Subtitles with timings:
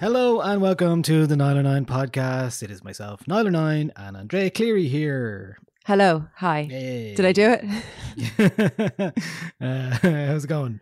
[0.00, 2.62] Hello and welcome to the Nialler9 podcast.
[2.62, 5.58] It is myself, Nialler9, and Andrea Cleary here.
[5.86, 6.26] Hello.
[6.36, 6.68] Hi.
[6.70, 7.14] Hey.
[7.16, 9.12] Did I do it?
[9.60, 10.78] uh, how's it going?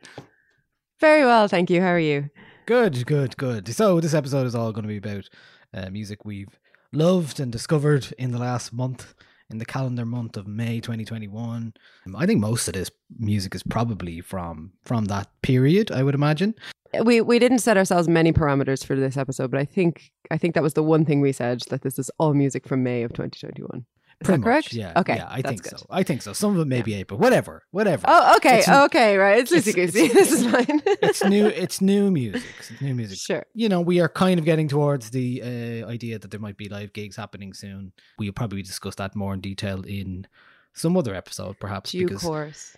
[1.00, 1.80] Very well, thank you.
[1.80, 2.28] How are you?
[2.66, 3.66] Good, good, good.
[3.74, 5.30] So this episode is all going to be about
[5.72, 6.60] uh, music we've
[6.92, 9.14] loved and discovered in the last month,
[9.48, 11.72] in the calendar month of May 2021.
[12.06, 15.90] Um, I think most of this music is probably from from that period.
[15.90, 16.54] I would imagine.
[17.04, 20.54] We we didn't set ourselves many parameters for this episode, but I think I think
[20.54, 23.12] that was the one thing we said that this is all music from May of
[23.12, 23.84] 2021.
[24.18, 24.66] Is Pretty that correct?
[24.68, 24.92] much, yeah.
[24.96, 25.16] Okay.
[25.16, 25.78] yeah, I think good.
[25.78, 25.86] so.
[25.90, 26.32] I think so.
[26.32, 28.06] Some of it may be April, whatever, whatever.
[28.08, 28.60] Oh, okay.
[28.60, 29.38] It's- okay, right.
[29.40, 30.08] It's loosey goosey.
[30.08, 30.80] This is fine.
[30.86, 33.44] it's new it's new music it's new music Sure.
[33.52, 36.68] you know we are kind of getting towards the uh, idea that there might be
[36.70, 40.26] live gigs happening soon we'll probably discuss that more in detail in
[40.72, 42.74] some other episode perhaps Due because course.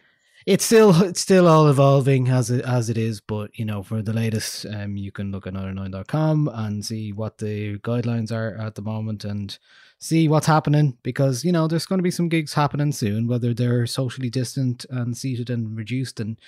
[0.49, 4.01] It's still it's still all evolving as it as it is but you know for
[4.01, 8.75] the latest um you can look at 9 and see what the guidelines are at
[8.75, 9.59] the moment and
[9.99, 13.53] see what's happening because you know there's going to be some gigs happening soon whether
[13.53, 16.21] they're socially distant and seated and reduced.
[16.21, 16.41] And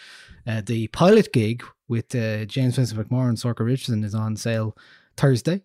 [0.46, 4.76] uh, the pilot gig with uh, James Vincent McMorrow and Sorcha Richardson is on sale
[5.16, 5.62] Thursday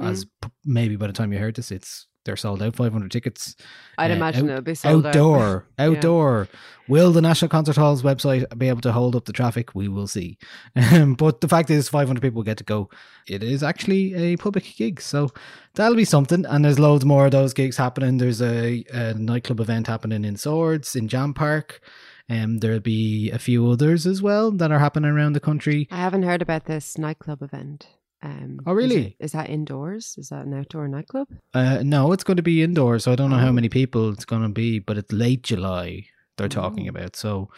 [0.00, 3.56] as p- maybe by the time you heard this it's they're sold out 500 tickets.
[3.98, 5.10] I'd uh, imagine out- it'll be sold out.
[5.10, 6.48] outdoor outdoor.
[6.86, 9.74] Will the national concert hall's website be able to hold up the traffic?
[9.74, 10.38] We will see.
[10.94, 12.90] Um, but the fact is 500 people get to go.
[13.26, 15.30] It is actually a public gig so
[15.74, 16.44] that'll be something.
[16.44, 18.18] And there's loads more of those gigs happening.
[18.18, 21.80] There's a, a nightclub event happening in swords in jam park.
[22.28, 25.88] Um, there'll be a few others as well that are happening around the country.
[25.90, 27.86] I haven't heard about this nightclub event.
[28.24, 29.06] Um, Oh, is really?
[29.08, 30.14] it- Is, that indoors?
[30.18, 31.28] Is that an outdoor nightclub?
[31.52, 33.58] uh, no it's going to be indoors so i don't know how Oh.
[33.60, 36.90] many people it's going to be but it's late july they're talking Oh.
[36.90, 37.50] about so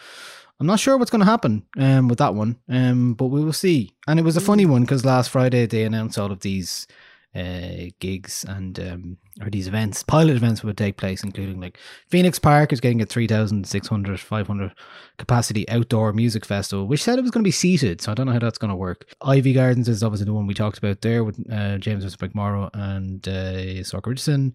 [0.59, 3.53] I'm not sure what's going to happen um, with that one, um, but we will
[3.53, 3.91] see.
[4.07, 6.87] And it was a funny one because last Friday they announced all of these
[7.37, 11.77] uh, gigs and um, or these events, pilot events would take place, including like
[12.07, 14.73] Phoenix Park is getting a 3,600, 500
[15.17, 18.01] capacity outdoor music festival, which said it was going to be seated.
[18.01, 19.05] So I don't know how that's going to work.
[19.21, 23.27] Iveagh Gardens is obviously the one we talked about there with uh, James McMorrow and
[23.27, 24.53] uh, Sorcha Richardson.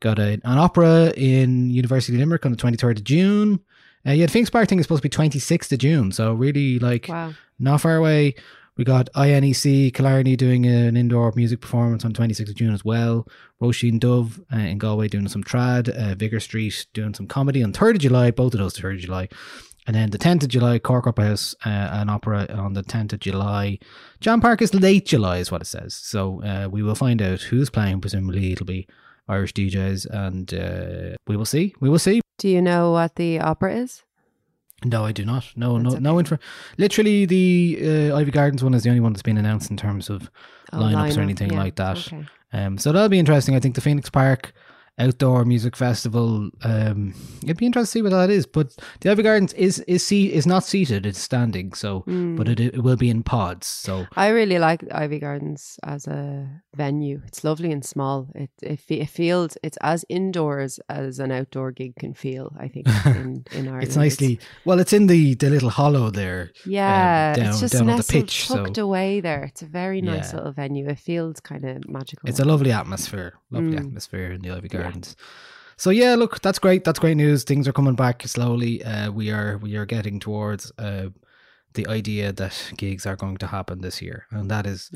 [0.00, 3.60] Got a, an opera in University of Limerick on the 23rd of June.
[4.06, 6.10] Uh, yeah, the Phoenix Park thing is supposed to be 26th of June.
[6.10, 7.34] So really like Wow.
[7.58, 8.34] not far away.
[8.76, 13.28] We got INEC Killarney doing an indoor music performance on 26th of June as well.
[13.60, 15.90] Róisín Dubh uh, in Galway doing some trad.
[15.90, 19.00] Uh, Vicar Street doing some comedy on 3rd of July, both of those 3rd of
[19.00, 19.28] July.
[19.86, 23.12] And then the 10th of July, Cork Opera House, uh, an opera on the 10th
[23.12, 23.78] of July.
[24.20, 25.94] John Park is late July, is what it says.
[25.94, 28.00] So uh, we will find out who's playing.
[28.00, 28.86] Presumably it'll be
[29.28, 31.74] Irish DJs, and uh, we will see.
[31.80, 32.20] We will see.
[32.38, 34.02] Do you know what the opera is?
[34.84, 35.44] No, I do not.
[35.56, 36.38] No, That's no, no info.
[36.78, 40.10] Literally, the uh, Iveagh Gardens one is the only one that's been announced in terms
[40.10, 40.30] of
[40.72, 41.98] Oh, lineups or anything yeah, like that.
[41.98, 42.24] okay.
[42.52, 43.54] Um, so that'll be interesting.
[43.54, 44.52] I think the Phoenix Park
[45.06, 46.50] outdoor music festival.
[46.62, 48.46] Um, it'd be interesting to see what that is.
[48.46, 51.72] But the Iveagh Gardens is is see is not seated; it's standing.
[51.74, 52.36] So, Hmm.
[52.36, 53.66] but it it will be in pods.
[53.66, 57.20] So I really like Iveagh Gardens as a venue.
[57.26, 58.28] It's lovely and small.
[58.34, 62.54] It it, it feels it's as indoors as an outdoor gig can feel.
[62.58, 63.84] I think in in Ireland.
[63.84, 64.78] it's nicely well.
[64.80, 66.50] It's in the the little hollow there.
[66.66, 67.34] yeah.
[67.34, 69.44] down- it's just down on the nestled, pitch, so- tucked away there.
[69.44, 70.36] It's a very nice Yeah.
[70.38, 70.88] little venue.
[70.88, 72.28] It feels kind of magical.
[72.28, 73.86] It's a lovely atmosphere, lovely Mm.
[73.86, 74.91] atmosphere in the Iveagh Gardens.
[75.76, 76.84] So yeah, look, that's great.
[76.84, 77.44] That's great news.
[77.44, 78.84] Things are coming back slowly.
[78.84, 81.08] Uh, we are we are getting towards uh,
[81.74, 84.90] the idea that gigs are going to happen this year, and that is.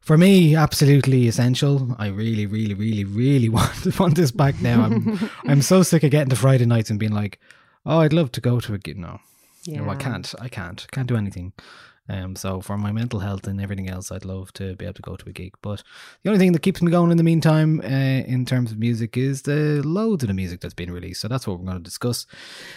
[0.00, 1.96] For me, absolutely essential.
[1.98, 4.82] I really, really, really, really want want this back now.
[4.82, 7.38] I'm I'm so sick of getting to Friday nights and being like,
[7.86, 8.98] oh, I'd love to go to a gig.
[8.98, 9.20] No,
[9.66, 10.34] no, I can't.
[10.40, 10.86] I can't.
[10.90, 11.52] Can't do anything.
[12.08, 15.02] Um, so for my mental health and everything else, I'd love to be able to
[15.02, 15.54] go to a gig.
[15.62, 15.82] But
[16.22, 19.16] the only thing that keeps me going in the meantime, uh, in terms of music,
[19.16, 21.22] is the loads of the music that's been released.
[21.22, 22.26] So that's what we're going to discuss.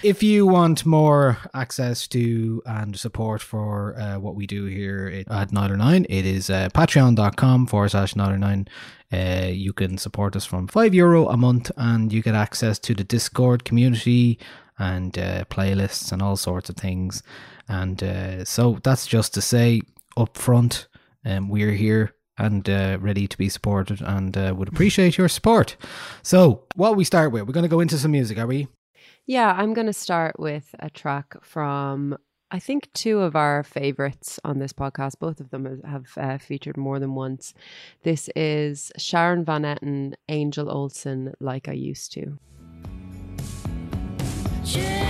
[0.01, 5.31] If you want more access to and support for uh, what we do here at-
[5.31, 8.67] at Nine Nine, it is uh, patreon.com forward slash Nine
[9.11, 12.93] uh, you can support us from five euro a month, and you get access to
[12.93, 14.37] the Discord community
[14.77, 17.23] and uh, playlists and all sorts of things.
[17.67, 19.81] And uh, so that's just to say
[20.15, 20.87] up front,
[21.25, 25.75] um, we're here and uh, ready to be supported, and uh, would appreciate your support.
[26.21, 28.67] So, what we start with, we're going to go into some music, are we?
[29.25, 32.17] Yeah, I'm going to start with a track from
[32.49, 35.19] I think two of our favorites on this podcast.
[35.19, 37.53] Both of them have uh, featured more than once.
[38.03, 42.37] This is Sharon Van Etten, Angel Olsen, like I used to.
[44.63, 45.06] Change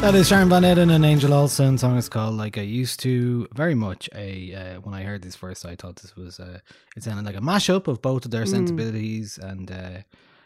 [0.00, 1.76] That is Sharon Van Etten and Angel Olsen.
[1.76, 4.54] Song is called "Like I Used to." Very much a.
[4.54, 6.40] Uh, when I heard this first, I thought this was.
[6.40, 6.60] Uh,
[6.96, 9.98] it sounded like a mashup of both of their sensibilities, and uh,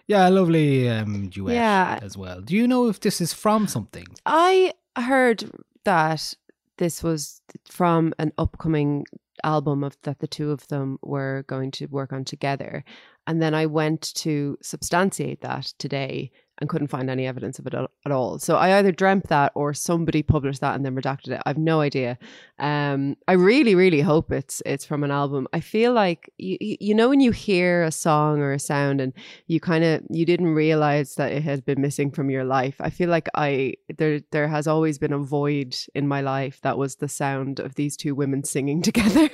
[0.08, 2.00] yeah, a lovely um, duet Yeah.
[2.02, 2.41] as well.
[2.41, 4.06] Do you know if this is from something?
[4.26, 5.49] I heard
[5.85, 6.35] that
[6.79, 9.06] this was from an upcoming
[9.43, 12.85] album of that the two of them were going to work on together.
[13.27, 17.75] And then I went to substantiate that today and couldn't find any evidence of it
[17.75, 18.39] at, all.
[18.39, 21.43] So I either dreamt that or somebody published that and then redacted it.
[21.47, 22.19] I've no idea.
[22.59, 25.49] Um, I really, really hope it's it's from an album.
[25.53, 29.12] I feel like you you know when you hear a song or a sound and
[29.47, 32.77] you kind of you didn't realize that it had been missing from your life.
[32.79, 36.79] I feel like I there there has always been a void in my life that
[36.79, 39.29] was the sound of these two women singing together.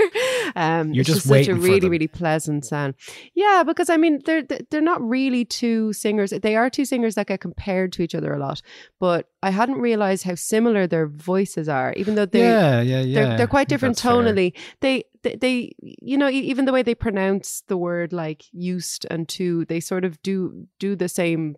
[0.56, 2.94] um, You're it's just such a really really pleasant sound.
[3.34, 6.30] Yeah, because I mean they're they're not really two singers.
[6.30, 8.62] They are two singers that get compared to each other a lot,
[8.98, 13.14] but I hadn't realized how similar their voices are, even though they yeah, yeah, yeah.
[13.14, 14.54] they're, they're quite different tonally.
[14.80, 19.28] They, they, they, you know, even the way they pronounce the word like used and
[19.30, 21.56] to, they sort of do do the same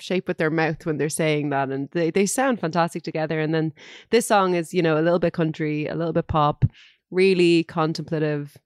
[0.00, 3.40] shape with their mouth when they're saying that, and they they sound fantastic together.
[3.40, 3.72] And then
[4.10, 6.64] this song is, you know, a little bit country, a little bit pop,
[7.10, 8.56] really contemplative.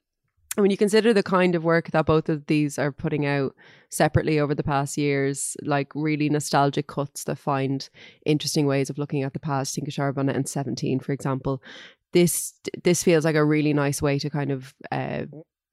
[0.56, 3.54] When you consider the kind of work that both of these are putting out
[3.88, 7.88] separately over the past years, like really nostalgic cuts that find
[8.26, 11.62] interesting ways of looking at the past, of Charbonnet and 17, for example,
[12.12, 12.52] this
[12.84, 15.22] this feels like a really nice way to kind of uh,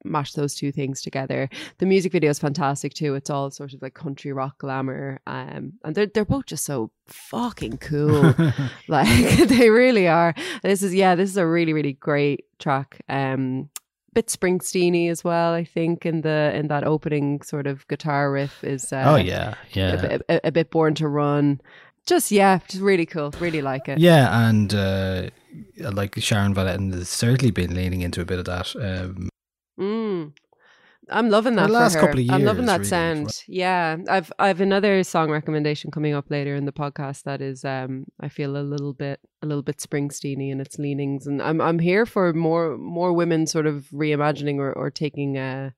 [0.04, 1.48] mash those two things together.
[1.78, 3.14] The music video is fantastic too.
[3.14, 6.90] It's all sort of like country rock glamour, um, and they're they're both just so
[7.06, 8.34] fucking cool.
[8.88, 10.34] like they really are.
[10.62, 13.02] This is yeah, this is a really really great track.
[13.08, 13.68] Um,
[14.14, 15.52] bit Springsteeny as well.
[15.52, 19.54] I think in the in that opening sort of guitar riff is uh, oh yeah,
[19.54, 21.60] a, yeah, bit- a, a bit born to run.
[22.06, 23.32] Just yeah, just really cool.
[23.40, 23.98] Really like it.
[23.98, 25.30] yeah, and uh,
[25.78, 28.74] like Sharon Van Etten has certainly been leaning into a bit of that.
[28.76, 29.28] Um,
[29.78, 30.32] Mm.
[31.10, 32.00] I'm loving that the for last her.
[32.00, 33.42] couple of years, I'm loving that really, sound.
[33.46, 38.04] Yeah, I've I've another song recommendation coming up later in the podcast that is um
[38.20, 41.78] I feel a little bit a little bit Springsteeny in its leanings, and I'm I'm
[41.78, 45.70] here for more more women sort of reimagining or or taking uh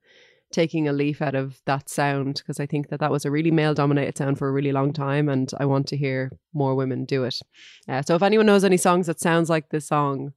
[0.53, 3.51] taking a leaf out of that sound because I think that that was a really
[3.51, 7.05] male dominated sound for a really long time, and I want to hear more women
[7.05, 7.41] do it.
[7.89, 10.35] Uh, so if anyone knows any songs that sounds like this song,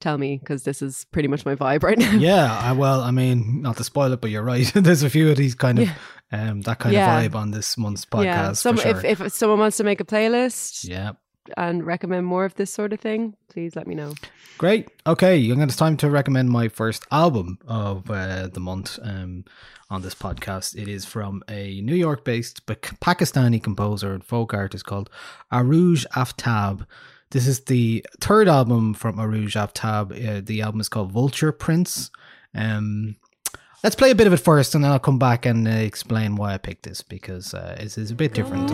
[0.00, 2.12] tell me because this is pretty much my vibe right now.
[2.12, 4.70] Yeah, I, well, I mean, not to spoil it, but you're right.
[4.74, 5.88] There's a few of these kind of
[6.32, 7.20] um that kind Yeah.
[7.20, 8.24] of vibe on this month's podcast.
[8.24, 8.52] yeah.
[8.52, 8.96] Some, sure.
[9.04, 11.12] if if someone wants to make a playlist yeah.
[11.56, 14.14] and recommend more of this sort of thing, please let me know.
[14.58, 14.88] Great.
[15.06, 15.36] Okay,
[15.70, 19.44] to time to recommend my first album of uh, the month um,
[19.88, 20.76] on this podcast.
[20.76, 25.08] It is from a New York-based Pak- Pakistani composer and folk artist called
[25.50, 26.86] Arooj Aftab.
[27.30, 30.10] This is the third album from Arooj Aftab.
[30.10, 32.10] Uh, the album is called Vulture Prince.
[32.56, 33.16] Um,
[33.84, 36.34] let's play a bit of it first, and then I'll come back and uh, explain
[36.34, 38.68] why I picked this because uh, it's, it's a bit different.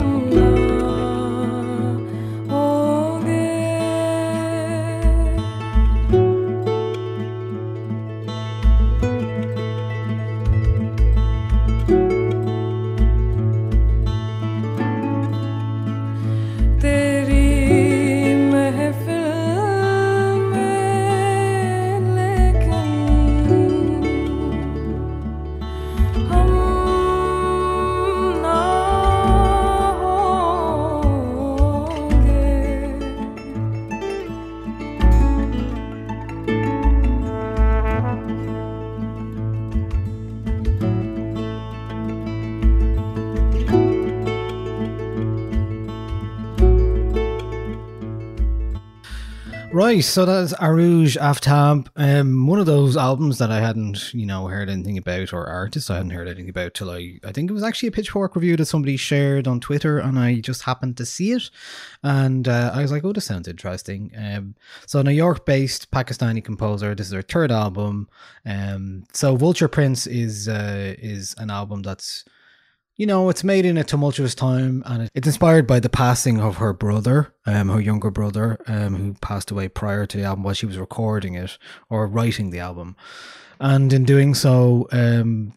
[49.96, 51.88] Right, so that's Arooj Aftab.
[51.96, 55.88] Um, one of those albums that I hadn't, you know, heard anything about, or artists
[55.88, 58.58] I hadn't heard anything about till I, I think it was actually a Pitchfork review
[58.58, 61.48] that somebody shared on Twitter, and I just happened to see it,
[62.02, 64.12] and uh, I was like, oh, this sounds interesting.
[64.18, 66.94] Um, so New York-based Pakistani composer.
[66.94, 68.10] This is her third album.
[68.44, 72.26] Um, so Vulture Prince is uh, is an album that's
[72.96, 76.56] you know, it's made in a tumultuous time and it's inspired by the passing of
[76.56, 80.54] her brother, um, her younger brother, um, who passed away prior to the album while
[80.54, 81.58] she was recording it
[81.90, 82.96] or writing the album.
[83.60, 85.52] And in doing so, um,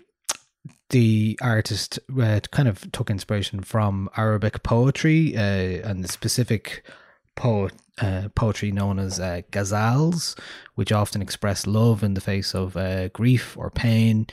[0.90, 5.42] the artist uh, kind of took inspiration from Arabic poetry uh,
[5.90, 6.84] and the specific
[7.36, 10.38] poet, uh, poetry known as uh, ghazals,
[10.76, 14.28] which often express love in the face of uh, grief or pain.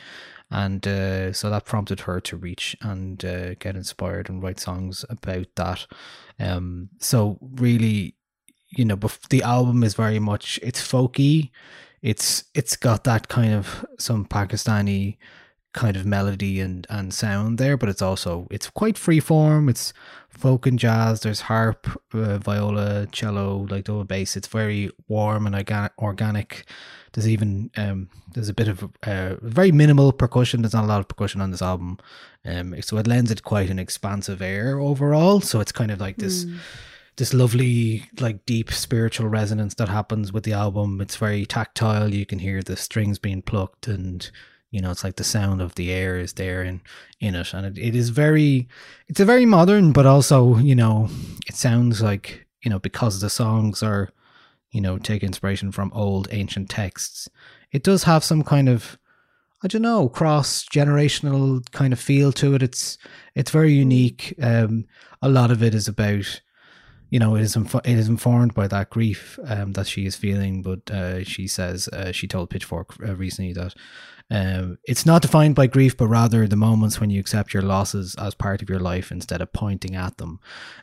[0.51, 5.05] And uh, so that prompted her to reach and uh, get inspired and write songs
[5.09, 5.87] about that.
[6.39, 8.15] Um, so really,
[8.71, 11.51] you know, bef- the album is very much it's folky.
[12.01, 15.17] It's it's got that kind of some Pakistani
[15.77, 19.69] kind of melody and and sound there, but it's also it's quite free form.
[19.69, 19.93] It's
[20.29, 21.21] folk and jazz.
[21.21, 24.37] There's harp, uh, viola, cello, like double bass.
[24.37, 26.65] It's very warm and organ- organic.
[27.13, 30.63] There's even um there's a bit of uh, very minimal percussion.
[30.63, 31.99] There's not a lot of percussion on this album,
[32.45, 35.41] um so it lends it quite an expansive air overall.
[35.41, 36.47] So it's kind of like this
[37.17, 42.27] this lovely like deep spiritual resonance that happens with the album it's very tactile you
[42.27, 44.31] can hear the strings being plucked and
[44.77, 46.83] you know it's like the sound of the air is there in
[47.19, 48.69] in it and it, it is very
[49.09, 51.09] it's a very modern but also you know
[51.49, 54.11] it sounds like you know because the songs are
[54.73, 57.27] you know take inspiration from old ancient texts
[57.73, 58.99] it does have some kind of
[59.63, 62.63] I don't know, cross generational kind of feel to it.
[62.63, 62.99] It's
[63.35, 64.35] it's very unique.
[64.41, 64.85] Um,
[65.23, 66.43] a lot of it is about,
[67.11, 70.17] you know, it is info- it is informed by that grief um, that she is
[70.17, 70.63] feeling.
[70.63, 73.75] But uh, she says uh, she told Pitchfork uh, recently that
[74.31, 78.17] um, it's not defined by grief, but rather the moments when you accept your losses
[78.17, 80.41] as part of your life instead of pointing at them.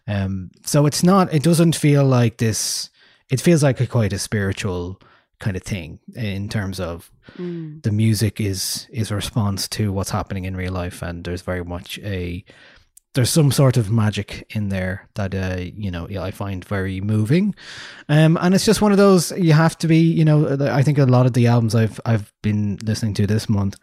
[0.08, 1.34] Um, so it's not.
[1.34, 2.90] It doesn't feel like this.
[3.30, 5.00] It feels like a quite a spiritual
[5.40, 10.46] kind of thing in terms of the music is is a response to what's happening
[10.46, 12.46] in real life and there's very much a
[13.14, 17.56] there's some sort of magic in there that uh you know I find very moving
[18.10, 20.98] um and it's just one of those you have to be you know I think
[20.98, 23.78] a lot of the albums I've I've been listening to this month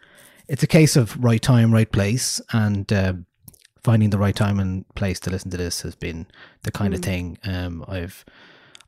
[0.47, 3.13] it's a case of right time right place and uh,
[3.83, 6.27] finding the right time and place to listen to this has been
[6.63, 8.25] the kind of thing um I've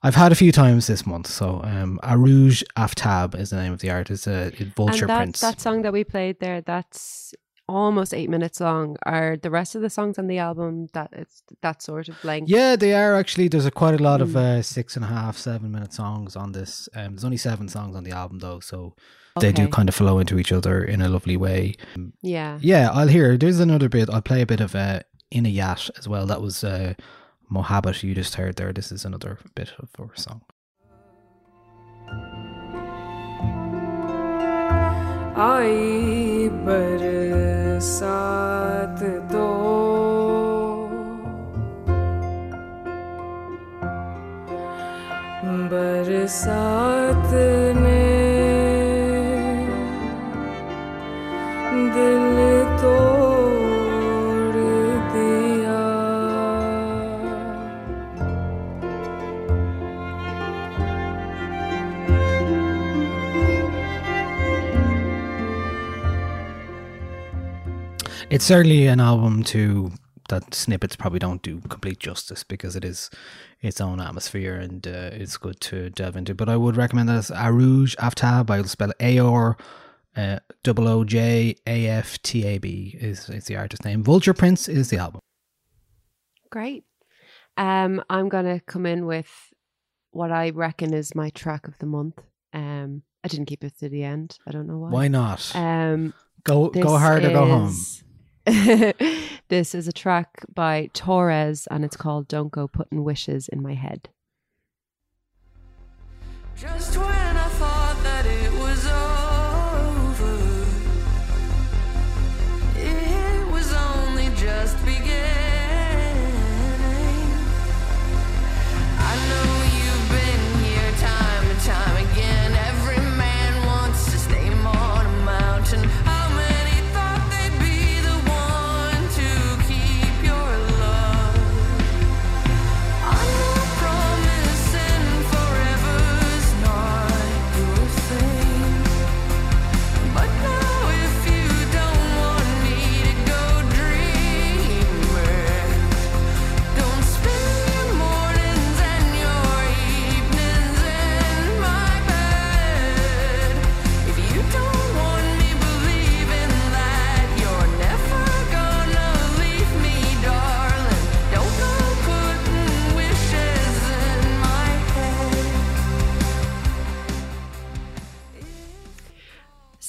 [0.06, 1.28] I've had a few times this month.
[1.28, 4.28] So, um, Arooj Aftab is the name of the artist.
[4.28, 5.40] Uh, Vulture and that, Prince.
[5.40, 7.34] that song that we played there, that's
[7.68, 8.98] almost eight minutes long.
[9.06, 12.50] Are the rest of the songs on the album that it's that sort of length?
[12.50, 13.48] yeah, they are actually.
[13.48, 16.52] There's a quite a lot of uh, six and a half, seven minute songs on
[16.52, 16.90] this.
[16.96, 18.96] Um, there's only seven songs on the album though, so
[19.40, 21.76] they do kind of flow into each other in a lovely way.
[22.22, 22.60] Yeah.
[22.62, 23.38] Yeah, I'll hear.
[23.38, 24.10] There's another bit.
[24.10, 25.00] I'll play a bit of uh,
[25.34, 26.28] Inayat as well.
[26.28, 26.94] That was uh,
[27.52, 28.04] Mohabbat.
[28.04, 28.72] You just heard there.
[28.72, 30.42] This is another bit of our song.
[35.44, 37.84] आई बरसात
[39.32, 39.48] तो।
[45.74, 47.34] बरसात
[47.78, 48.04] ने
[51.96, 52.33] दिल
[68.34, 69.92] It's certainly an album to
[70.30, 73.12] that snippets probably don't do complete justice because it is
[73.62, 76.34] its own atmosphere and uh, it's good to delve into.
[76.34, 78.50] But I would recommend that as Arooj Aftab.
[78.50, 79.56] I'll spell it A R
[80.16, 84.04] uh, double O J A F T A B is is the artist name.
[84.04, 85.20] Vulture Prince is the album.
[86.50, 86.86] Great.
[87.56, 89.30] Um, I'm gonna come in with
[90.10, 92.20] what I reckon is my track of the month.
[92.52, 94.40] Um, I didn't keep it to the end.
[94.48, 94.90] I don't know why.
[94.90, 95.56] Why not?
[95.56, 97.76] Um, go go hard or go home.
[98.46, 98.94] Is-
[99.50, 103.74] this is a track by Torres, and it's called "Don't Go Putting Wishes in My
[103.74, 104.10] Head."
[106.56, 107.43] Just when I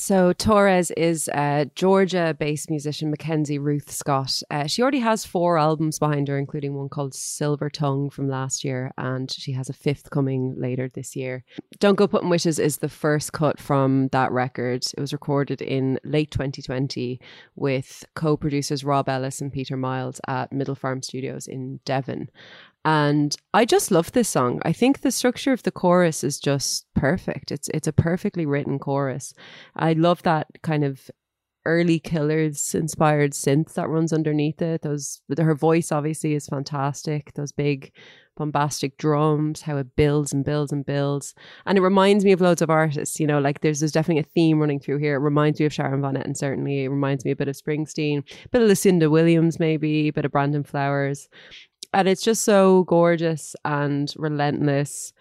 [0.05, 4.43] So Torres is a Georgia-based musician, Mackenzie Ruth Scott.
[4.51, 8.65] Uh, she already has four albums behind her, including one called Silver Tongue from last
[8.65, 11.43] year, and she has a fifth coming later this year.
[11.79, 14.85] Don't Go Putting Wishes is the first cut from that record.
[14.95, 17.19] It was recorded in late 2020
[17.57, 22.29] with co-producers Rob Ellis and Peter Miles at Middle Farm Studios in Devon.
[22.85, 24.61] And I just love this song.
[24.65, 27.51] I think the structure of the chorus is just perfect.
[27.51, 29.33] It's it's a perfectly written chorus.
[29.75, 31.11] I love that kind of
[31.67, 34.83] early killers inspired synth that runs underneath it.
[34.83, 37.33] Those her voice obviously is fantastic.
[37.35, 37.91] Those big
[38.37, 41.35] bombastic drums, how it builds and builds and builds.
[41.67, 44.33] And it reminds me of loads of artists, you know, like there's there's definitely a
[44.35, 45.15] theme running through here.
[45.15, 46.85] It reminds me of Sharon Van Etten, certainly.
[46.85, 50.25] It reminds me a bit of Springsteen, a bit of Lucinda Williams, maybe, a bit
[50.25, 51.29] of Brandon Flowers
[51.95, 55.13] and it's just so gorgeous and relentless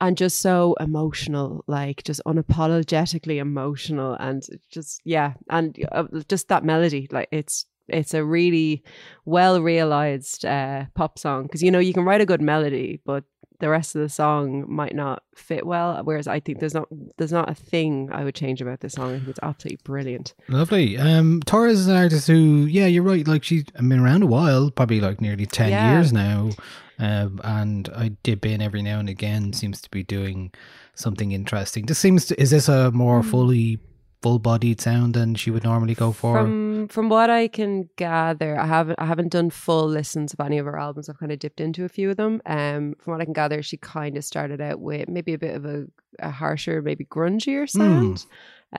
[0.00, 6.64] and just so emotional like just unapologetically emotional and just yeah and uh, just that
[6.64, 8.82] melody like it's it's a really
[9.24, 13.24] well realized uh, pop song because you know you can write a good melody but
[13.62, 17.32] the rest of the song might not fit well whereas i think there's not there's
[17.32, 20.98] not a thing i would change about this song i think it's absolutely brilliant Lovely.
[20.98, 23.26] Um, Torres is an artist who, yeah, you're right.
[23.26, 25.92] Like she's been around a while, probably like nearly ten Yeah.
[25.92, 26.50] years now.
[26.98, 29.52] Um, and I dip in every now and again.
[29.54, 30.52] Seems to be doing
[30.94, 31.86] something interesting.
[31.86, 33.78] This seems to is this a more fully
[34.22, 36.38] full-bodied sound than she would normally go for?
[36.38, 40.58] From from what I can gather, I haven't I haven't done full listens of any
[40.58, 41.08] of her albums.
[41.08, 42.40] I've kind of dipped into a few of them.
[42.46, 45.54] Um, from what I can gather, she kind of started out with maybe a bit
[45.54, 45.86] of a,
[46.20, 48.24] a harsher, maybe grungier sound.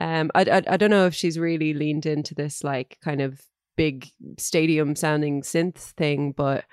[0.00, 3.40] Um, I, I I don't know if she's really leaned into this like kind of
[3.76, 6.64] big stadium sounding synth thing, but.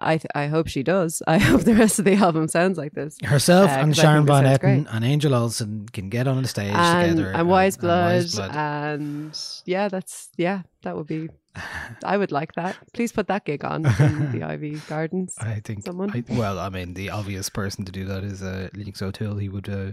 [0.00, 1.22] I, th- I hope she does.
[1.28, 3.18] I hope the rest of the album sounds like this.
[3.22, 7.16] Herself Uh, and Sharon Van Etten and Angel Olsen can get on the stage and,
[7.18, 7.32] together.
[7.32, 8.50] and Wise and Blood, Weyes Blood.
[8.56, 11.28] and yeah, that's yeah, that would be.
[12.04, 12.76] I would like that.
[12.94, 15.34] Please put that gig on in the Iveagh Gardens.
[15.38, 15.84] I think.
[15.84, 16.10] someone.
[16.12, 19.36] I, well, I mean, the obvious person to do that is uh, Leagues O'Toole.
[19.36, 19.92] He would uh,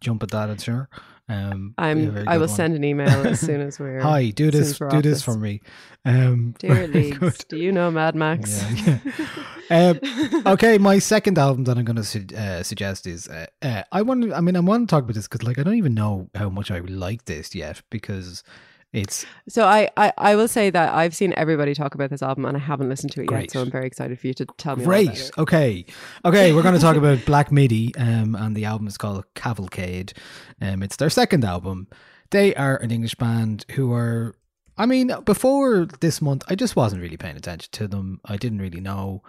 [0.00, 0.88] jump at that, I'm sure.
[1.30, 2.26] Um, I'm.
[2.26, 2.56] I will one.
[2.56, 4.00] send an email as soon as we're.
[4.00, 5.60] Hi, do this, do off this for me.
[6.04, 8.64] Um, Dear Leeds, do you know Mad Max?
[8.84, 8.98] Yeah,
[9.70, 9.92] yeah.
[10.32, 13.82] um, okay, my second album that I'm going to su- uh, suggest is uh, uh,
[13.92, 14.32] I want.
[14.32, 16.48] I mean, I want to talk about this because, like, I don't even know how
[16.48, 18.42] much I like this yet because
[18.92, 22.44] it's So I, I, I will say that I've seen everybody talk about this album
[22.44, 23.42] and I haven't listened to it Great.
[23.42, 23.50] yet.
[23.52, 25.30] So I'm very excited for you to tell me great.
[25.38, 25.84] Okay,
[26.24, 30.12] okay, we're going to talk about Black Midi, um, and the album is called Cavalcade.
[30.60, 31.86] Um, it's their second album.
[32.30, 34.34] They are an English band who are
[34.80, 38.18] I mean, before this month, I just wasn't really paying attention to them.
[38.24, 39.22] I didn't really know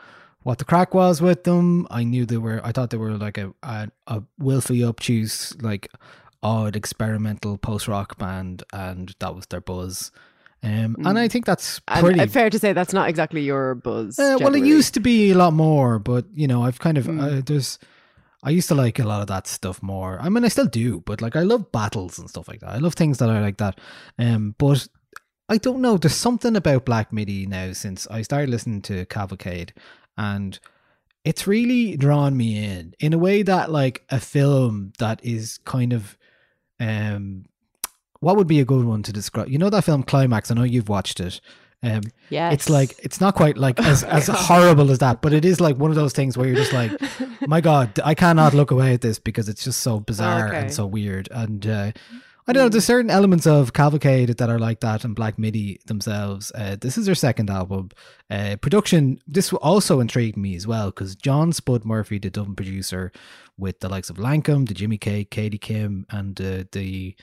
[0.43, 1.87] what the crack was with them.
[1.91, 2.61] I knew they were.
[2.63, 5.89] I thought they were like a a, a willfully obtuse, like
[6.43, 10.11] odd experimental post rock band, and that was their buzz.
[10.63, 13.73] Um, and I think that's And pretty uh, fair to say that's not exactly your
[13.75, 14.19] buzz.
[14.19, 17.05] Uh, well, it used to be a lot more, but you know, I've kind of
[17.05, 17.19] Hmm.
[17.19, 17.79] uh, there's.
[18.43, 20.19] I used to like a lot of that stuff more.
[20.19, 22.69] I mean, I still do, but like I love battles and stuff like that.
[22.71, 23.79] I love things that are like that.
[24.17, 24.87] Um, but
[25.47, 25.97] I don't know.
[25.97, 29.73] There's something about Black Midi now since I started listening to Cavalcade,
[30.17, 30.59] and
[31.23, 35.93] it's really drawn me in in a way that like a film that is kind
[35.93, 36.17] of
[36.81, 37.45] um
[38.19, 40.63] what would be a good one to describe you know that film climax i know
[40.63, 41.39] you've watched it
[41.83, 42.53] um Yes.
[42.53, 45.77] it's like it's not quite like as, as horrible as that but it is like
[45.77, 46.91] one of those things where you're just like
[47.47, 50.57] my god i cannot look away at this because it's just so bizarre Okay.
[50.57, 51.91] and so weird and uh
[52.51, 52.67] I don't know.
[52.69, 56.51] There's certain elements of Cavalcade that are like that, and Black Midi themselves.
[56.53, 57.91] Uh, this is their second album.
[58.29, 59.21] Uh, production.
[59.25, 63.13] This also intrigued me as well because John Spud Murphy, the Dublin producer,
[63.57, 67.15] with the likes of Lankum, the Jimmy K, Katie Kim, and uh, the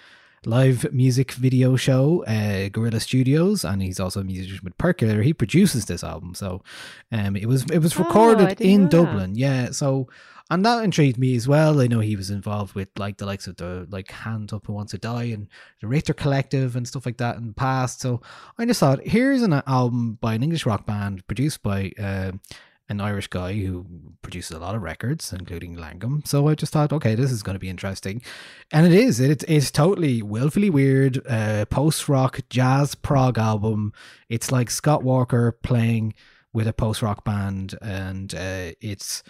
[0.46, 5.20] live music video show uh, Gorilla Studios, and he's also a musician with Percolator.
[5.20, 6.62] He produces this album, so
[7.12, 8.90] um, it was it was Oh, recorded know in that.
[8.92, 9.34] Dublin.
[9.34, 10.08] Yeah, so
[10.50, 11.80] and that intrigued me as well.
[11.80, 14.72] I know he was involved with like the likes of the like Hand Up Who
[14.72, 15.48] Wants to Die and
[15.80, 18.00] the Richter Collective and stuff like that in the past.
[18.00, 18.22] So
[18.56, 22.32] I just thought here's an album by an English rock band produced by uh,
[22.88, 23.84] an Irish guy who
[24.22, 26.26] produces a lot of records, including Lankum.
[26.26, 28.22] So I just thought, okay, this is going to be interesting,
[28.72, 29.20] and it is.
[29.20, 33.92] It, it's totally willfully weird, uh, post rock jazz prog album.
[34.30, 36.14] It's like Scott Walker playing
[36.54, 39.22] with a post rock band, and uh, it's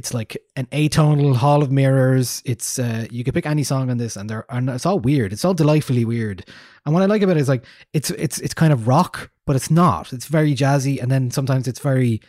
[0.00, 2.40] it's like an atonal hall of mirrors.
[2.46, 5.30] It's uh, you could pick any song on this, and they're and it's all weird.
[5.30, 6.48] It's all delightfully weird.
[6.86, 9.56] And what I like about it is like it's it's it's kind of rock, but
[9.56, 10.10] it's not.
[10.14, 12.22] It's very jazzy, and then sometimes it's very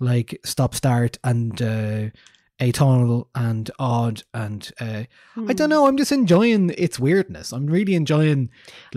[0.00, 2.04] like stop start and uh,
[2.60, 4.22] atonal and odd.
[4.32, 5.02] And uh,
[5.46, 5.86] I don't know.
[5.86, 7.52] I'm just enjoying its weirdness.
[7.52, 8.48] I'm really enjoying.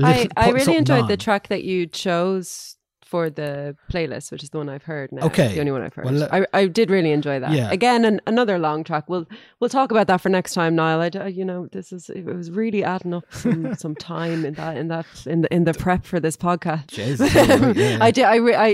[0.02, 2.78] I, I really enjoyed the track that you chose
[3.12, 5.24] for the playlist, which is the one I've heard now.
[5.28, 5.50] Okay.
[5.54, 6.06] The only one I've heard.
[6.06, 7.52] Well, uh, I, I did really enjoy that.
[7.52, 7.70] Yeah.
[7.70, 9.10] Again, an, another long track.
[9.10, 9.28] We'll
[9.60, 11.02] we'll talk about that for next time, Niall.
[11.02, 14.78] I, you know, this is it was really adding up some, some time in that
[14.78, 16.88] in that in the in the prep for this podcast.
[16.88, 17.98] Jesus, yeah, yeah.
[18.02, 18.24] I did.
[18.26, 18.70] I, re- I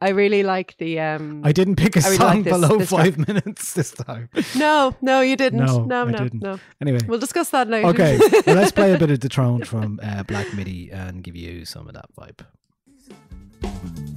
[0.00, 0.98] I- really like the.
[1.00, 3.00] um I didn't pick a really song like this- below this track.
[3.04, 4.28] five minutes this time.
[4.56, 5.64] No, no, you didn't.
[5.66, 6.42] No, No, I no, didn't.
[6.42, 6.58] no.
[6.80, 7.88] Anyway, We'll discuss that later.
[7.88, 11.64] Okay, well, let's play a bit of Dethroned from uh, Black Midi and give you
[11.66, 12.40] some of that vibe.
[13.62, 14.11] あっ。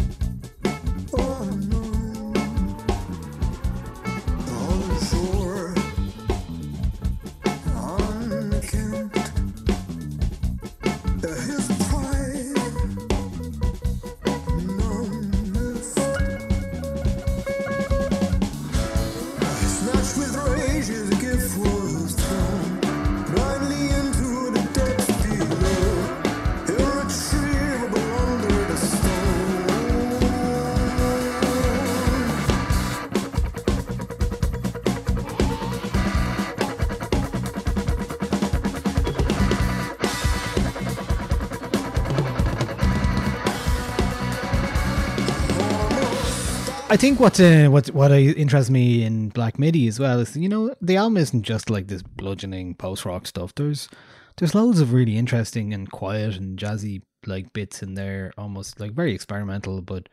[46.96, 50.48] I think what uh, what what interests me in Black Midi as well is you
[50.48, 53.54] know the album isn't just like this bludgeoning post rock stuff.
[53.54, 53.90] There's
[54.38, 58.94] there's loads of really interesting and quiet and jazzy like bits in there, almost like
[58.94, 59.82] very experimental.
[59.82, 60.08] But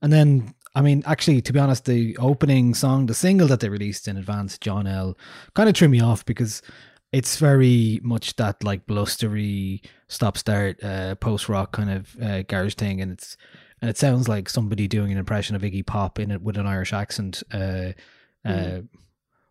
[0.00, 3.68] and then I mean, actually, to be honest, the opening song, the single that they
[3.68, 5.18] released in advance, John L,
[5.52, 6.62] kind of threw me off because
[7.12, 12.76] it's very much that like blustery stop start uh, post rock kind of uh, garage
[12.76, 13.36] thing, and it's
[13.84, 16.66] and it sounds like somebody doing an impression of Iggy Pop in it with an
[16.66, 17.92] Irish accent, uh,
[18.42, 18.80] uh,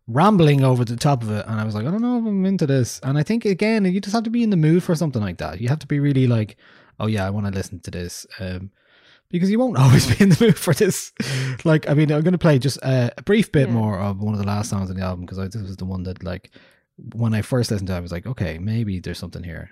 [0.08, 1.46] rambling over the top of it.
[1.46, 2.98] And I was like, I don't know if I'm into this.
[3.04, 5.38] And I think again, you just have to be in the mood for something like
[5.38, 5.60] that.
[5.60, 6.56] You have to be really like,
[6.98, 8.26] oh yeah, I want to listen to this.
[8.40, 8.72] Um,
[9.30, 11.12] because you won't always be in the mood for this.
[11.64, 13.74] Like, I mean, I'm going to play just a, a brief bit Yeah.
[13.74, 16.02] more of one of the last songs in the album because this was the one
[16.02, 16.50] that, like,
[17.14, 19.70] when I first listened to it, I was like, okay, maybe there's something here.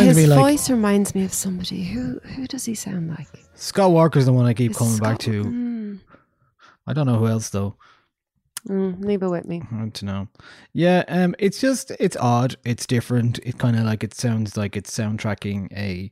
[0.00, 1.84] Reminds his me like voice reminds me of somebody.
[1.84, 3.28] Who who does he sound like?
[3.54, 5.44] Scott Walker's the one I keep Is coming back to.
[5.44, 6.00] Mm,
[6.86, 7.76] I don't know who else though.
[8.68, 9.62] mm, leave it with me.
[9.72, 10.28] I don't know.
[10.72, 12.56] Yeah, um, it's just it's odd.
[12.64, 13.38] It's different.
[13.44, 16.10] It kind of like it sounds like it's soundtracking a,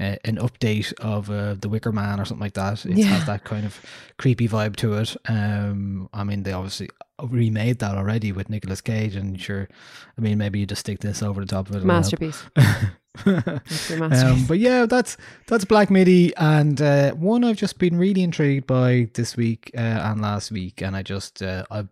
[0.00, 2.84] a an update of uh, the Wicker Man or something like that.
[2.86, 3.06] It Yeah.
[3.06, 3.78] has that kind of
[4.18, 5.16] creepy vibe to it.
[5.28, 6.88] Um, I mean, they obviously
[7.22, 9.68] remade that already with Nicolas Cage, and sure,
[10.16, 11.84] I mean, maybe you just stick this over the top of it.
[11.84, 12.42] Masterpiece.
[13.26, 15.16] Um, but yeah, that's
[15.48, 19.80] that's Black Midi, and uh, one I've just been really intrigued by this week uh,
[19.80, 21.86] and last week, and I just uh, I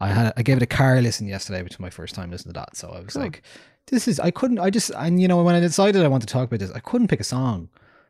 [0.00, 2.52] I had I gave it a car listen yesterday, which was my first time listening
[2.54, 3.22] to that, so I was Cool.
[3.22, 3.42] like,
[3.90, 6.26] this is I couldn't I just and you know when I decided I want to
[6.26, 7.68] talk about this, I couldn't pick a song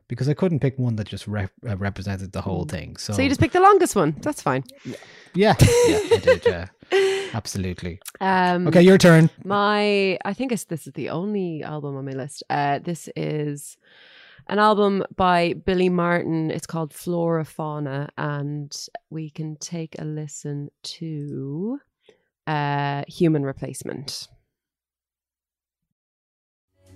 [0.08, 2.96] because I couldn't pick one that just rep, uh, represented the whole thing.
[2.96, 3.16] So, Mm.
[3.16, 4.16] so you just picked the longest one.
[4.22, 4.64] That's fine.
[5.34, 5.54] yeah,
[5.86, 6.68] yeah, I did, yeah,
[7.34, 8.00] absolutely.
[8.20, 9.28] Um, Okay, your turn.
[9.44, 12.42] My, I think it's, this is the only album on my list.
[12.48, 13.76] Uh, this is
[14.46, 16.50] an album by Billie Marten.
[16.50, 18.74] It's called Flora Fauna, and
[19.10, 21.80] we can take a listen to
[22.46, 24.28] uh, Human Replacement.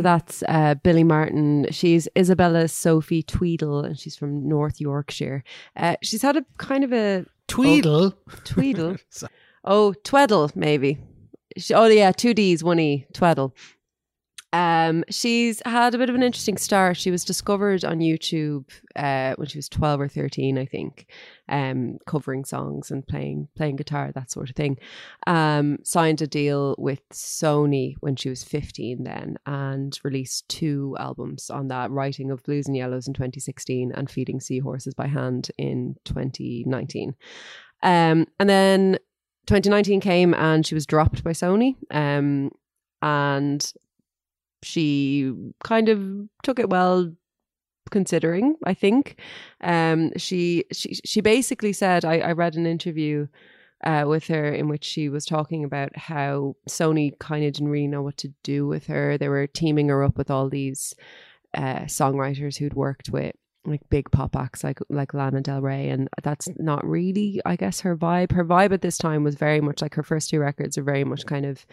[0.00, 1.66] So that's uh, Billie Marten.
[1.70, 5.44] She's Isabella Sophie Tweedle, and she's from North Yorkshire.
[5.76, 8.14] Uh, she's had a kind of a Tweedle.
[8.44, 8.98] Tweedle.
[9.62, 10.96] Oh, Tweddle, maybe.
[11.58, 13.52] She, oh, yeah, two D's, one E, Tweddle.
[14.52, 16.96] Um, she's had a bit of an interesting start.
[16.96, 21.06] She was discovered on YouTube uh, when she was twelve or thirteen, I think,
[21.48, 24.78] um, covering songs and playing playing guitar, that sort of thing.
[25.26, 31.48] Um, signed a deal with Sony when she was fifteen, then, and released two albums
[31.50, 35.50] on that: "Writing of Blues and Yellows" in twenty sixteen and "Feeding Seahorses by Hand"
[35.58, 37.14] in twenty nineteen.
[37.82, 38.98] Um, and then
[39.46, 41.76] 2019 came and she was dropped by Sony.
[41.90, 42.50] Um,
[43.02, 43.72] and
[44.62, 45.32] she
[45.64, 47.12] kind of took it well
[47.90, 49.18] considering i think.
[49.62, 53.26] Um she she she basically said i, I read an interview
[53.84, 57.86] uh, with her in which she was talking about how sony kind of didn't really
[57.86, 59.16] know what to do with her.
[59.16, 60.94] They were teaming her up with all these
[61.54, 63.34] uh, songwriters who'd worked with
[63.66, 67.80] like big pop acts like like Lana Del Rey and that's not really I guess
[67.80, 68.32] her vibe.
[68.32, 71.04] Her vibe at this time was very much like her first two records are very
[71.04, 71.66] much kind of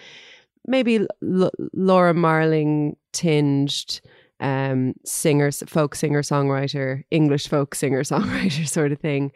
[0.68, 4.02] maybe L- Laura Marling tinged
[4.40, 9.32] um singer folk singer songwriter English folk singer songwriter sort of thing.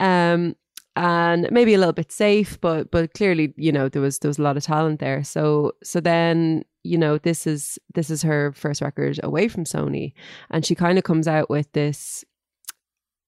[0.00, 0.54] Um
[0.96, 4.38] and maybe a little bit safe but but clearly you know there was there was
[4.38, 5.24] a lot of talent there.
[5.24, 10.12] So so then you know this is this is her first record away from Sony.
[10.50, 12.24] And she kind of comes out with this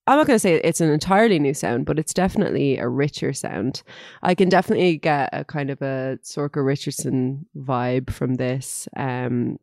[0.07, 3.33] I'm not going to say it's an entirely new sound, but it's definitely a richer
[3.33, 3.83] sound.
[4.23, 8.89] I can definitely get a kind of a Sorcha Richardson vibe from this.
[8.97, 9.59] Um,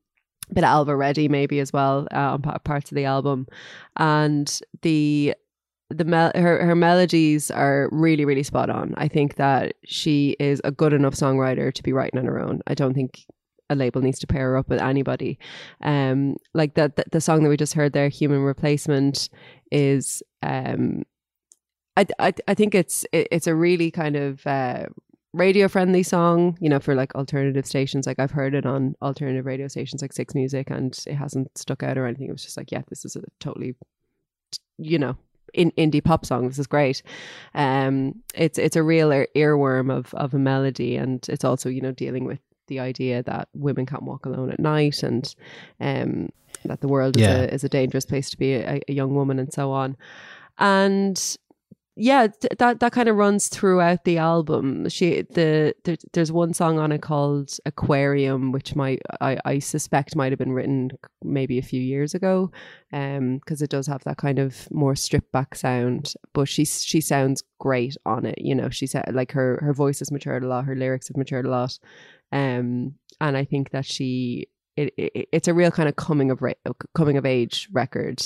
[0.51, 3.47] bit of Ailbhe Reddy maybe as well uh, on pa- parts of the album,
[3.97, 5.33] and the
[5.89, 8.93] the mel- her her melodies are really really spot on.
[8.97, 12.61] I think that she is a good enough songwriter to be writing on her own.
[12.67, 13.25] I don't think
[13.73, 15.37] a label needs to pair up with anybody.
[15.81, 19.29] Um, like that the, the song that we just heard there, "Human Replacement,"
[19.71, 21.03] is um,
[21.97, 24.85] I I I think it's it, it's a really kind of uh
[25.33, 28.05] radio friendly song you know for like alternative stations.
[28.07, 31.83] Like i've heard it on alternative radio stations like six music and it hasn't stuck
[31.83, 32.27] out or anything.
[32.29, 33.75] It was just like yeah this is a totally
[34.77, 35.17] you know
[35.53, 36.47] in indie pop song.
[36.47, 37.03] This is great.
[37.53, 41.81] Um it's it's a real ear- earworm of of a melody and it's also you
[41.81, 42.39] know dealing with
[42.73, 45.25] the idea that women can't walk alone at night and
[45.89, 46.29] um
[46.65, 47.23] that the world Yeah.
[47.23, 49.89] is a is a dangerous place to be a, a young woman and so on.
[50.57, 51.17] And
[51.95, 54.89] yeah th- that that kind of runs throughout the album.
[54.89, 60.15] She the there, there's one song on it called aquarium which might i i suspect
[60.15, 60.89] might have been written
[61.23, 62.49] maybe a few years ago
[62.91, 66.99] um because it does have that kind of more stripped back sound but she she
[67.01, 68.69] sounds great on it you know?
[68.69, 71.49] She said like her her voice has matured a lot her lyrics have matured a
[71.51, 71.77] lot
[72.33, 76.41] um and i think that she it, it it's a real kind of coming of
[76.95, 78.21] coming of age record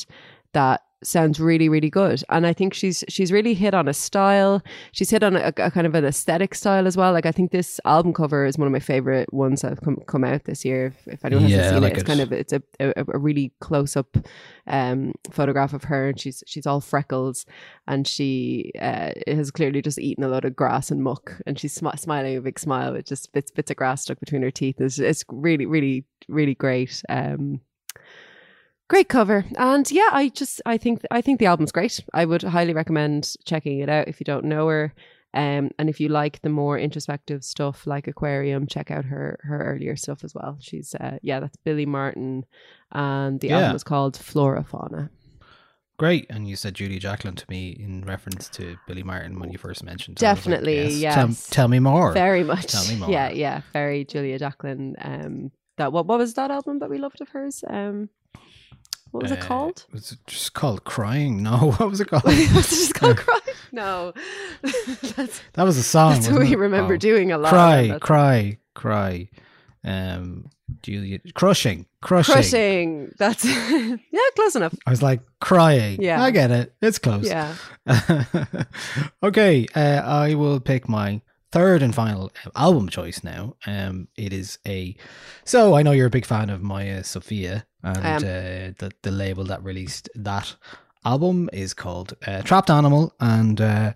[0.53, 2.23] that sounds really really good.
[2.29, 4.61] And i think she's she's really hit on a style.
[4.91, 7.13] She's hit on a, a kind of an aesthetic style as well.
[7.13, 9.97] Like i think this album cover is one of my favorite ones that have come,
[10.07, 10.87] come out this year.
[10.87, 12.05] If, if anyone hasn't Yeah, seen like it it's it.
[12.07, 14.17] kind of it's a, a, a really close-up
[14.65, 16.09] um photograph of her.
[16.09, 17.45] And she's she's all freckles.
[17.87, 21.33] And she uh, has clearly just eaten a lot of grass and muck.
[21.45, 22.93] And she's smi- smiling a big smile.
[22.93, 24.81] With just bits bits of grass stuck between her teeth.
[24.81, 27.01] It's, it's really really really great.
[27.07, 27.61] Um
[28.89, 32.41] great cover and yeah i just i think i think the album's great i would
[32.43, 34.93] highly recommend checking it out if you don't know her
[35.33, 39.61] um, and if you like the more introspective stuff like aquarium check out her her
[39.73, 42.45] earlier stuff as well she's uh, yeah that's Billie Marten
[42.93, 43.59] and the Yeah.
[43.59, 45.09] album is called flora fauna
[45.99, 46.27] Great.
[46.29, 49.83] And you said Julia Jacklin to me in reference to Billie Marten when you first
[49.83, 50.17] mentioned.
[50.19, 51.49] was like, Definitely, Tell, yes.
[51.49, 52.11] tell me more.
[52.13, 53.09] very much Tell me more.
[53.09, 57.19] yeah yeah very Julia Jacklin um that what what was that album that we loved
[57.19, 58.09] of hers um
[59.11, 61.41] what was it Uh, called Was it just called Crying?
[61.47, 62.23] No, what was it called?
[62.25, 63.39] was it just called cry
[63.71, 64.13] no
[65.15, 66.13] that's that was a song.
[66.13, 66.57] That's what we it?
[66.57, 66.97] remember Oh.
[66.97, 67.49] doing a lot.
[67.49, 69.29] Cry, cry, cry.
[69.83, 70.49] Um,
[70.83, 72.33] Julia, crushing, crushing.
[72.33, 73.11] Crushing.
[73.17, 73.95] That's yeah,
[74.35, 74.73] close enough.
[74.85, 76.01] I was like crying.
[76.01, 76.21] Yeah.
[76.21, 76.73] I get it.
[76.81, 77.25] It's close.
[77.25, 77.55] Yeah.
[79.23, 83.55] okay, uh, I will pick my third and final album choice now.
[83.65, 84.95] Um, it is a.
[85.45, 88.15] So I know you're a big fan of Maija Sofia, and am.
[88.17, 90.55] uh, the the label that released that
[91.05, 93.13] album is called uh, Trapped Animal.
[93.19, 93.93] And uh,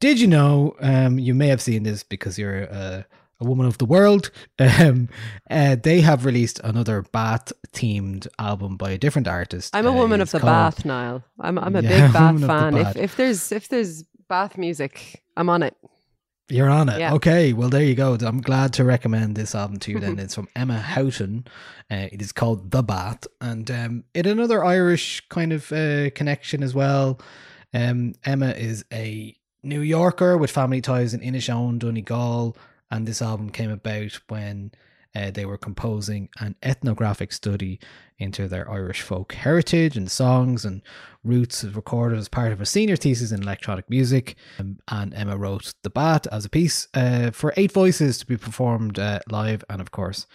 [0.00, 0.74] did you know?
[0.80, 3.04] Um, you may have seen this because you're a,
[3.40, 4.30] a woman of the world.
[4.60, 5.08] Um,
[5.50, 9.74] uh, they have released another bath themed album by a different artist.
[9.74, 11.22] I'm a Uh, woman of the called- bath, Niall.
[11.38, 12.76] I'm I'm a Yeah, big bath fan.
[12.76, 15.74] If if there's if there's bath music, I'm on it.
[16.50, 16.98] You're on it.
[16.98, 17.14] Yeah.
[17.14, 17.52] Okay.
[17.52, 18.14] Well, there you go.
[18.20, 20.00] I'm glad to recommend this album to you.
[20.00, 21.46] Then it's from Emma Houghton.
[21.90, 26.62] Uh, it is called The Bath, and um, it another Irish kind of uh, connection
[26.62, 27.20] as well.
[27.72, 32.56] Um, Emma is a New Yorker with family ties in Inishowen, Donegal,
[32.90, 34.72] and this album came about when
[35.14, 37.80] uh, they were composing an ethnographic study
[38.18, 40.82] into their Irish folk heritage and songs and
[41.24, 44.36] roots recorded as part of a senior thesis in electronic music.
[44.58, 48.36] Um, and Emma wrote The Bat as a piece uh, for eight voices to be
[48.36, 49.64] performed uh, live.
[49.68, 50.26] And of course,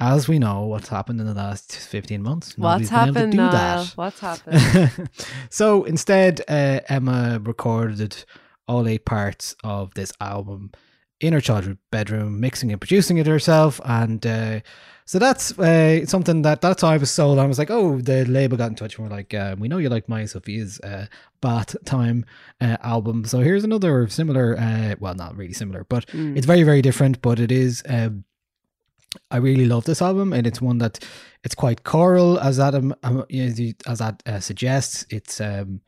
[0.00, 2.58] as we know, what's happened in the last 15 months?
[2.58, 3.86] What's Nobody's been able to happened, Niall?
[3.94, 5.10] What's happened?
[5.50, 8.24] so instead, uh, Emma recorded
[8.66, 10.72] all eight parts of this album
[11.20, 13.80] in her childhood bedroom, mixing and producing it herself.
[13.84, 14.60] And uh,
[15.06, 17.38] so that's uh, something that that's how I was sold.
[17.38, 19.78] I was like, oh, the label got in touch and we're like, uh, we know
[19.78, 21.06] you like Maija Sofia's uh,
[21.40, 22.24] Bath Time
[22.60, 23.24] uh, album.
[23.24, 26.36] So here's another similar, uh, well, not really similar, but Mm.
[26.36, 27.20] it's very, very different.
[27.22, 27.82] But it is.
[27.88, 28.24] Um,
[29.30, 30.98] I really love this album, and it's one that
[31.44, 35.06] it's quite choral, as Adam um, as as that uh, suggests.
[35.08, 35.80] It's um,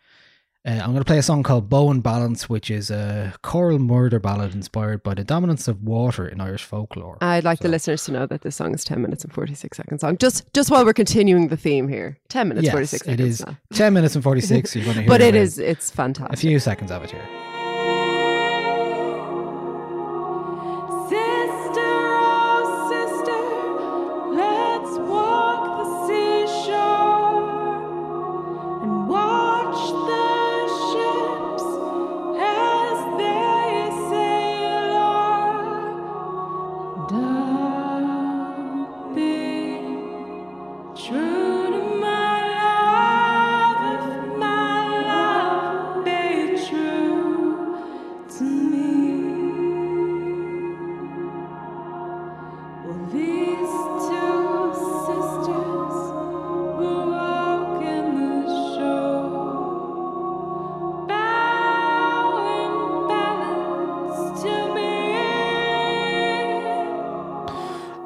[0.67, 3.79] uh, I'm going to play a song called "Bow and Balance," which is a choral
[3.79, 7.19] murder ballad inspired by the dominance of water in Irish folklore.
[7.21, 10.03] I'd like the listeners to know that this song is 10 minutes and 46 seconds
[10.03, 10.17] long.
[10.19, 12.19] Just just while we're continuing the theme here.
[12.29, 13.29] 10 minutes, yes, 46 it seconds.
[13.41, 13.57] is now.
[13.73, 14.75] ten minutes and forty six.
[14.75, 16.35] You're going to hear, But it uh, is, it's fantastic.
[16.35, 17.56] a few seconds of it here.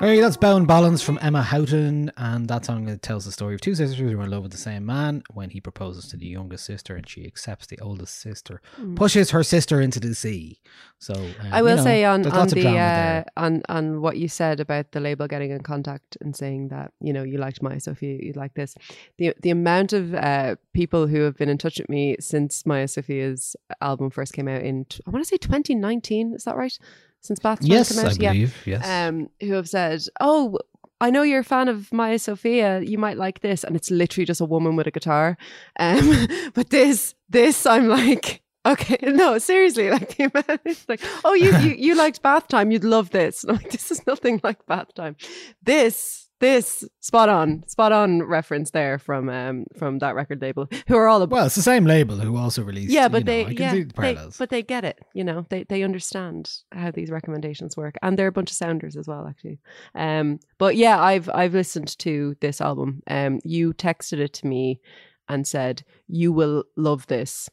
[0.02, 3.60] Okay, that's Bow and Balance from Emma Houghton, and that song tells the story of
[3.60, 5.22] two sisters who are in love with the same man.
[5.34, 8.62] When he proposes to the youngest sister, and she accepts the oldest sister,
[8.96, 10.58] pushes her sister into the sea.
[11.00, 11.52] So uh, Hmm.
[11.52, 14.92] I you will know, say on on the uh, on on what you said about
[14.92, 18.32] the label getting in contact and saying that you know you liked Maija Sofia, you
[18.32, 18.76] like this.
[19.18, 22.88] The the amount of uh, people who have been in touch with me since Maija
[22.88, 26.32] Sofia's album first came out in I want to say 2019.
[26.32, 26.78] Is that right?
[27.20, 28.56] Since Bath Time Yes, came out, I believe.
[28.66, 28.86] Yes.
[28.88, 30.58] um, who have said, "Oh,
[31.00, 32.80] I know you're a fan of Maija Sofia.
[32.80, 35.36] You might like this." And it's literally just a woman with a guitar.
[35.78, 41.34] Um, but this, this, I'm like, okay, no, seriously, like the amount, it's like, oh,
[41.34, 43.44] you, you, you liked Bath Time, you'd love this.
[43.44, 45.16] And I'm like, this is nothing like Bath Time.
[45.62, 50.96] This this spot on, spot on reference there from um from that record label, who
[50.96, 51.34] are all about.
[51.34, 52.92] Well, it's the same label who also released.
[52.92, 54.98] yeah, but know, they can yeah, the they, but they get it.
[55.14, 58.96] You know, they they understand how these recommendations work, and they're a bunch of sounders
[58.96, 59.60] as well, actually.
[59.94, 63.02] Um, but yeah, I've I've listened to this album.
[63.08, 64.80] Um, you texted it to me
[65.28, 67.48] and said you will love this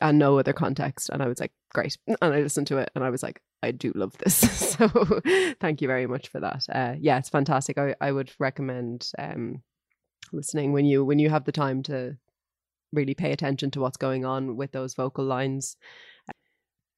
[0.00, 3.04] and no other context, and I was like, great, and I listened to it, and
[3.04, 3.40] I was like.
[3.62, 4.36] I do love this,
[4.76, 4.88] so
[5.60, 6.64] thank you very much for that.
[6.72, 7.78] Uh, yeah, it's fantastic.
[7.78, 9.62] I, I would recommend um,
[10.32, 12.16] listening when you when you have the time to
[12.92, 15.76] really pay attention to what's going on with those vocal lines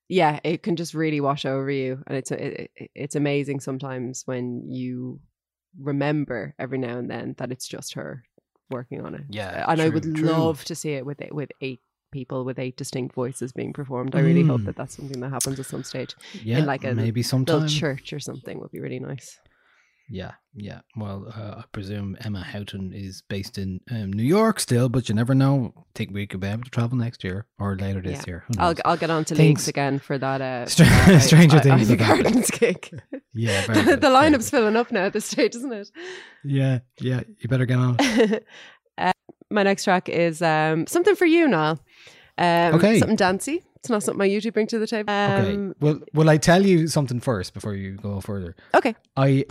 [0.08, 4.22] yeah it can just really wash over you and it's it, it- it's amazing sometimes
[4.26, 5.18] when you
[5.80, 8.22] remember every now and then that it's just her
[8.70, 10.28] working on it Yeah, and i would true.
[10.28, 11.80] love to see it with with eight
[12.18, 14.66] people with eight distinct voices being performed i really hope Mm.
[14.66, 16.12] that that's something that happens at some stage
[16.48, 17.68] yeah, in like a maybe little sometime.
[17.82, 19.28] church or something would be really nice
[20.20, 20.32] Yeah,
[20.68, 20.80] yeah.
[21.02, 25.14] Well, uh, I presume Emma Houghton is based in um, New York still, but you
[25.20, 25.56] never know.
[25.96, 28.28] think we could be able to travel next year or later this Yeah.
[28.30, 28.40] year.
[28.64, 28.74] I'll?
[28.84, 30.40] I'll get on to Things- leagues again for that.
[30.50, 32.22] Uh, Str- Stranger I- I- Things will happen.
[32.24, 32.80] Gardens gig.
[33.46, 35.88] Yeah, very the good, lineup's filling up now at this stage, isn't it?
[36.44, 37.20] Yeah, yeah.
[37.40, 37.96] You better get on.
[39.04, 39.12] uh,
[39.50, 41.78] my next track is um, something for you, Niall.
[42.38, 42.98] Um, Okay.
[42.98, 43.62] Something dancey.
[43.76, 45.12] It's not something I usually bring to the table.
[45.12, 45.54] Okay.
[45.54, 48.56] Um, Well, will I tell you something first before you go further?
[48.74, 48.94] okay.
[49.16, 49.44] I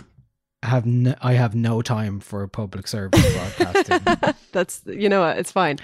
[0.62, 4.34] have no, I have no time for public service broadcasting.
[4.52, 5.38] That's you know what?
[5.38, 5.78] It's fine.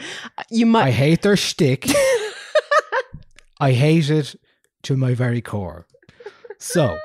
[0.50, 0.86] You might.
[0.86, 1.86] I hate their shtick.
[3.60, 4.34] I hate it
[4.84, 5.86] to my very core.
[6.58, 6.96] So,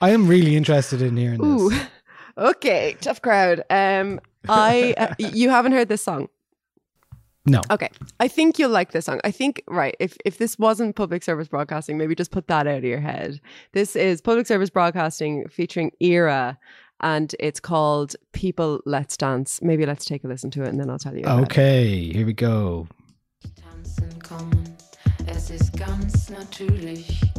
[0.00, 1.70] I am really interested in hearing Ooh.
[1.70, 1.86] this.
[2.36, 3.62] Okay, tough crowd.
[3.70, 4.18] Um,
[4.48, 6.28] I uh, you haven't heard this song.
[7.46, 7.60] No.
[7.70, 7.90] Okay,
[8.20, 9.20] I think you'll like this song.
[9.22, 9.94] I think right.
[10.00, 13.40] If if this wasn't public service broadcasting, maybe just put that out of your head.
[13.72, 16.56] This is public service broadcasting featuring EERA,
[17.00, 20.88] and it's called "People Let's Dance." Maybe let's take a listen to it, and then
[20.88, 21.24] I'll tell you.
[21.24, 21.42] about it.
[21.44, 22.88] Okay, here we go.
[23.56, 24.76] Tanzen kommen,
[25.26, 27.33] es ist ganz natürlich.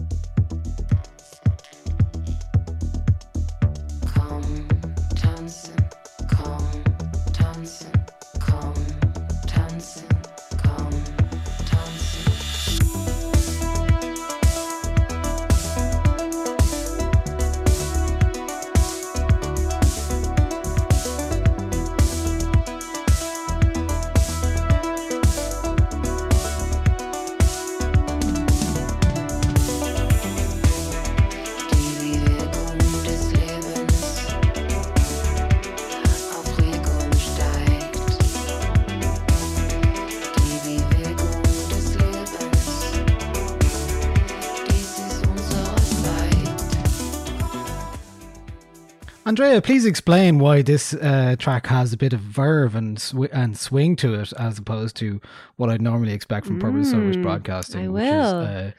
[49.37, 53.57] Andrea, please explain why this uh, track has a bit of verve and sw- and
[53.57, 55.19] swing to it, as opposed to
[55.57, 58.39] what I'd normally expect from public service Mm, broadcasting, I which will.
[58.41, 58.71] is uh,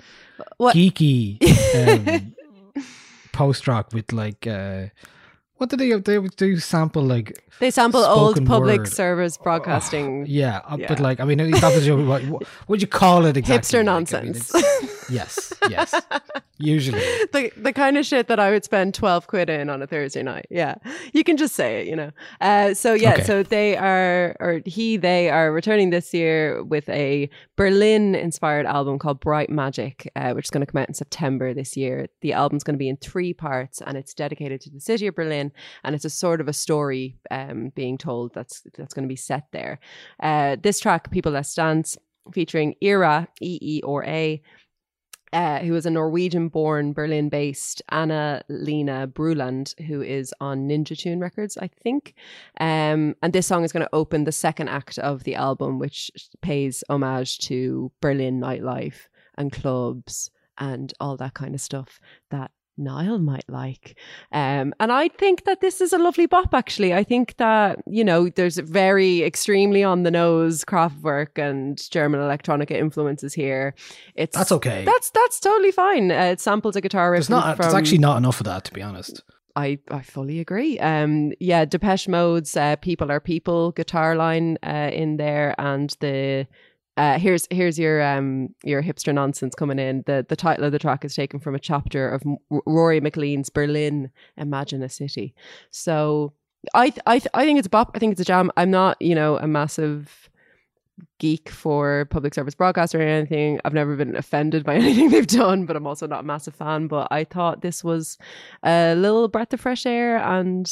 [0.73, 1.37] geeky
[2.25, 2.35] um,
[3.33, 4.87] post rock with like uh,
[5.59, 8.89] what did they they do sample like They sample old public word.
[8.89, 10.27] service broadcasting.
[10.29, 10.89] yeah, uh, Yeah.
[10.89, 13.57] but like I mean that was your, what, what would you call it exactly?
[13.81, 14.53] Hipster Like, I mean, nonsense.
[15.11, 15.95] yes, yes,
[16.59, 17.01] usually.
[17.33, 20.23] the the kind of shit that I would spend twelve quid in on a Thursday
[20.23, 20.47] night.
[20.51, 20.75] Yeah,
[21.15, 22.11] you can just say it, you know.
[22.41, 23.25] Uh, so yeah, Okay.
[23.25, 29.21] so they are, or he, they are returning this year with a Berlin-inspired album called
[29.21, 32.07] Bright Magic, uh, which is going to come out in September this year.
[32.21, 35.15] The album's going to be in three parts, and it's dedicated to the city of
[35.15, 35.46] Berlin,
[35.85, 39.17] and it's a sort of a story um, being told that's that's going to be
[39.17, 39.79] set there.
[40.21, 41.97] Uh, this track, "People Let's Dance,"
[42.33, 44.43] featuring EERA, E E or A
[45.33, 50.97] uh, who is a Norwegian born, Berlin based Anna Lena Bruland, who is on Ninja
[50.97, 52.15] Tune Records, I think.
[52.61, 56.11] Um, and this song is going to open the second act of the album, which
[56.43, 63.19] pays homage to Berlin nightlife and clubs and all that kind of stuff that Niall
[63.19, 63.97] might like.
[64.33, 66.95] Um, and I think that this is a lovely bop, actually.
[66.95, 72.73] I think that, you know, there's very extremely on the nose Kraftwerk and German electronica
[72.73, 73.75] influences here.
[74.15, 74.85] It's That's okay.
[74.85, 76.11] That's that's totally fine.
[76.11, 77.57] Uh, it samples a guitar riff There's not.
[77.57, 77.65] from.
[77.65, 79.23] There's actually not enough of that, to be honest.
[79.57, 80.79] I, I fully agree.
[80.79, 86.47] Um, yeah, Depeche Mode's uh, "People Are People" guitar line uh, in there, and the
[86.97, 90.03] uh, here's here's your um your hipster nonsense coming in.
[90.07, 93.51] The the title of the track is taken from a chapter of M- Rory MacLean's
[93.51, 95.35] Berlin Imagine a City.
[95.71, 96.33] So
[96.75, 97.93] I th- I th- I think it's a bop.
[97.95, 98.51] I think it's a jam.
[98.57, 100.31] I'm not you know a massive
[101.19, 103.61] geek for public service broadcaster or anything.
[103.65, 106.87] I've never been offended by anything they've done, but I'm also not a massive fan.
[106.89, 108.17] But I thought this was
[108.63, 110.71] a little breath of fresh air and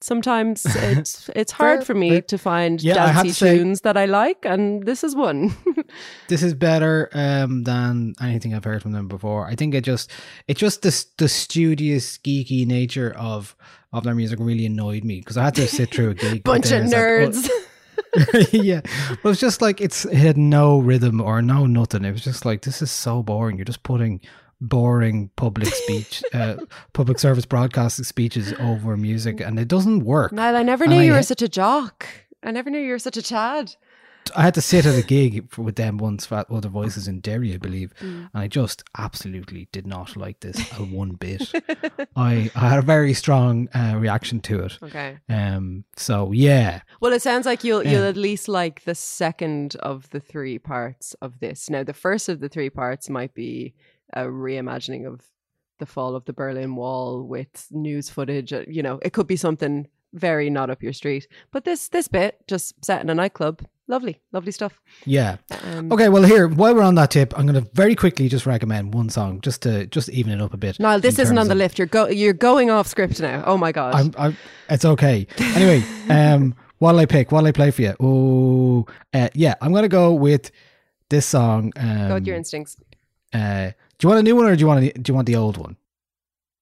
[0.00, 4.06] sometimes it's it's hard for me to find Yeah, dancey to say- tunes that I
[4.06, 5.54] like, and this is one.
[6.28, 9.46] this is better um, than anything I've heard from them before.
[9.46, 10.10] I think it just
[10.48, 13.56] it just the the studious geeky nature of
[13.92, 16.44] of their music really annoyed me because I had to sit through a gig.
[16.44, 17.50] Bunch of theirs, like, nerds.
[17.50, 17.62] oh-
[18.50, 18.80] yeah,
[19.22, 22.04] but it's just like it's it had no rhythm or no nothing.
[22.04, 23.56] It was just like this is so boring.
[23.56, 24.20] You're just putting
[24.60, 26.56] boring public speech, uh,
[26.92, 30.32] public service broadcasting speeches over music, and it doesn't work.
[30.32, 32.06] Niall, I never And knew I you were such a jock.
[32.42, 33.74] I never knew you were such a Chad.
[34.34, 37.54] I had to sit at a gig with them once for other voices in Derry,
[37.54, 38.28] I believe, Mm.
[38.34, 41.48] and I just absolutely did not like this a one bit.
[42.16, 44.78] I I had a very strong uh, reaction to it.
[44.82, 45.18] Okay.
[45.28, 45.84] Um.
[45.96, 50.18] So yeah, Well, it sounds like you'll you'll at least like the second of the
[50.20, 51.70] three parts of this.
[51.70, 53.74] Now, the first of the three parts might be
[54.12, 55.20] a reimagining of
[55.78, 58.52] the fall of the Berlin Wall with news footage.
[58.52, 61.28] uh, You know, it could be something very not up your street.
[61.52, 64.80] But this this bit just set in a nightclub, lovely, lovely stuff.
[65.04, 65.36] yeah.
[65.64, 66.08] Um, Okay.
[66.08, 69.10] Well, here while we're on that tip, I'm going to very quickly just recommend one
[69.10, 70.80] song just to just even it up a bit.
[70.80, 71.78] Niall, this isn't on the lift.
[71.78, 73.42] You're go you're going off script now.
[73.46, 73.94] Oh my god.
[73.94, 74.36] I'm, I'm,
[74.70, 75.26] it's okay.
[75.38, 77.30] Anyway, um, what'll I pick?
[77.32, 77.94] What'll I play for you?
[78.00, 80.50] Oh, uh, yeah, I'm gonna go with
[81.10, 81.72] this song.
[81.76, 82.76] Um, go with your instincts.
[83.34, 85.26] uh, do you want a new one or do you want a, do you want
[85.26, 85.76] the old one?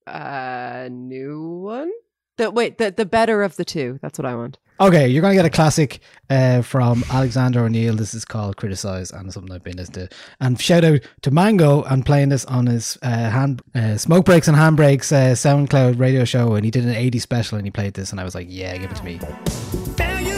[0.07, 1.91] Uh, new one.
[2.37, 3.99] The wait, the the better of the two.
[4.03, 4.59] That's what I want.
[4.81, 7.95] Okay, you're gonna get a classic uh, from Alexander O'Neal.
[7.95, 10.17] This is called "Criticize" and something I've been listening to.
[10.41, 14.49] And shout out to Mango and playing this on his uh, hand uh, smoke breaks
[14.49, 16.55] and handbrakes uh, SoundCloud radio show.
[16.55, 18.77] And he did an 80 special and he played this, and I was like, "Yeah,
[18.79, 20.34] give it to me."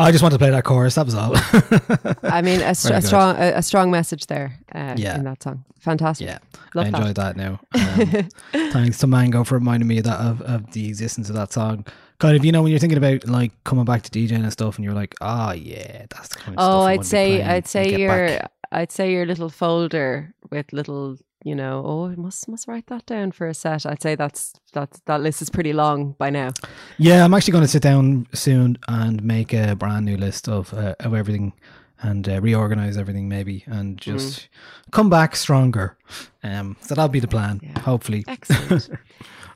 [0.00, 0.94] I just wanted to play that chorus.
[0.94, 1.32] That was all.
[2.22, 5.16] I mean, a, str- a strong a, a strong message there uh, Yeah.
[5.16, 5.64] in that song.
[5.80, 6.26] Fantastic.
[6.28, 6.38] Yeah,
[6.74, 6.98] Love I that.
[6.98, 7.60] enjoyed that, now.
[8.54, 11.52] Um, thanks to Mango for reminding me of that of, of the existence of that
[11.52, 11.84] song.
[12.18, 14.76] Kind of, you know, when you're thinking about like coming back to DJing and stuff,
[14.76, 16.64] and you're like, oh yeah, that's the kind of.
[16.64, 18.40] Oh, I'd say I'd say your.
[18.72, 23.06] I'd say your little folder with little you know oh I must must write that
[23.06, 23.86] down for a set.
[23.86, 26.50] I'd say that's that's that list is pretty long by now.
[26.98, 30.72] Yeah, I'm actually going to sit down soon and make a brand new list of
[30.74, 31.52] uh, of everything
[32.02, 34.00] and uh, reorganize everything maybe and Mm.
[34.00, 34.48] just
[34.90, 35.98] come back stronger.
[36.42, 37.60] Um, so that'll be the plan.
[37.84, 38.24] Hopefully.
[38.26, 38.90] Excellent.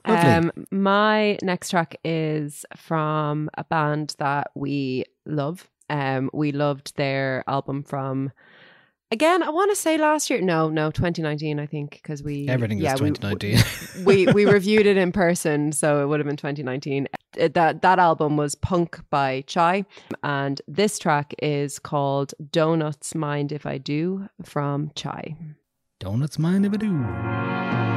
[0.06, 5.70] Um, my next track is from a band that we love.
[5.88, 8.30] Um, we loved their album from
[9.14, 9.42] again.
[9.42, 10.42] I want to say last year.
[10.42, 11.58] No, no, 2019.
[11.58, 13.58] I think because we Everything yeah, is 2019.
[14.04, 17.08] we we reviewed it in person, so it would have been 2019.
[17.40, 19.86] Uh, That that album was Punk by Chai,
[20.22, 25.36] and this track is called Donuts Mind If I Do from Chai.
[26.00, 27.93] Donuts mind if I do.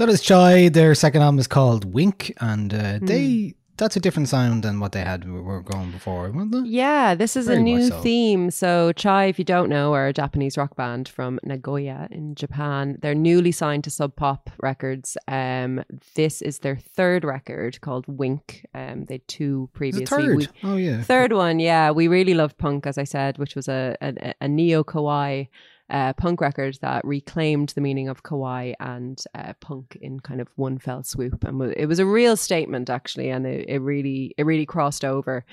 [0.00, 0.70] So that is Chai.
[0.70, 3.04] Their second album is called Wink, and uh, Hmm.
[3.04, 6.66] they that's a different sound than what they had we were going before, wasn't it?
[6.70, 8.00] Yeah, this is Very a new so.
[8.00, 8.50] theme.
[8.50, 12.96] So, Chai, if you don't know, are a Japanese rock band from Nagoya in Japan.
[13.02, 15.18] They're newly signed to Sub Pop Records.
[15.28, 15.84] Um,
[16.14, 18.64] this is their third record called Wink.
[18.74, 20.06] Um, they had two previously.
[20.06, 20.36] third?
[20.38, 21.02] We- oh yeah.
[21.02, 21.90] Third one, yeah.
[21.90, 25.48] We really loved punk, as I said, which was a a, a neo kawaii
[25.90, 30.48] uh, punk record that reclaimed the meaning of kawaii and uh, punk in kind of
[30.56, 34.44] one fell swoop, and it was a real statement actually, and it, it really it
[34.44, 35.44] really crossed over.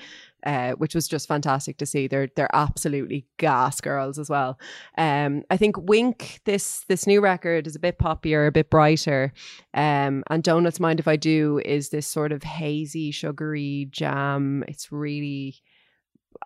[0.46, 2.06] Uh, which was just fantastic to see.
[2.06, 4.56] They're they're absolutely gas girls as well.
[4.96, 9.32] Um, I think Wink this this new record is a bit poppier, a bit brighter.
[9.74, 14.62] Um, and Donuts Mind If I Do is this sort of hazy, sugary jam.
[14.68, 15.56] It's really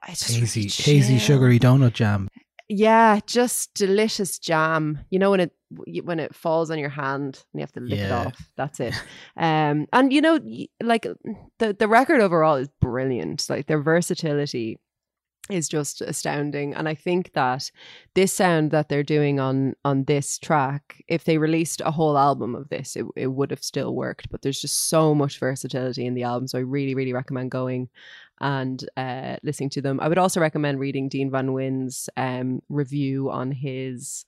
[0.09, 2.28] it's Hazy, really hazy, sugary donut jam.
[2.75, 5.01] Yeah, just delicious jam.
[5.11, 5.53] You know when it
[6.05, 8.51] when it falls on your hand and you have to lick it off.
[8.57, 8.95] That's it.
[9.37, 10.41] Um, and you know,
[10.83, 11.07] like
[11.59, 13.45] the the record overall is brilliant.
[13.51, 14.79] Like their versatility
[15.51, 17.68] is just astounding and i think that
[18.14, 22.55] this sound that they're doing on on this track if they released a whole album
[22.55, 26.14] of this it, it would have still worked but there's just so much versatility in
[26.14, 27.89] the album so i really really recommend going
[28.43, 30.01] and uh listening to them.
[30.01, 34.26] I would also recommend reading dean Van Nguyen's um review on his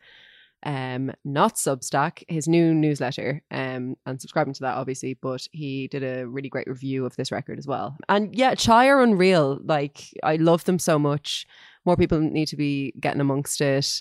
[0.65, 6.03] um not substack his new newsletter um and subscribing to that obviously but he did
[6.03, 7.97] a really great review of this record as well.
[8.09, 9.59] And yeah chai are unreal.
[9.63, 11.47] Like i love them so much.
[11.85, 14.01] More people need to be getting amongst it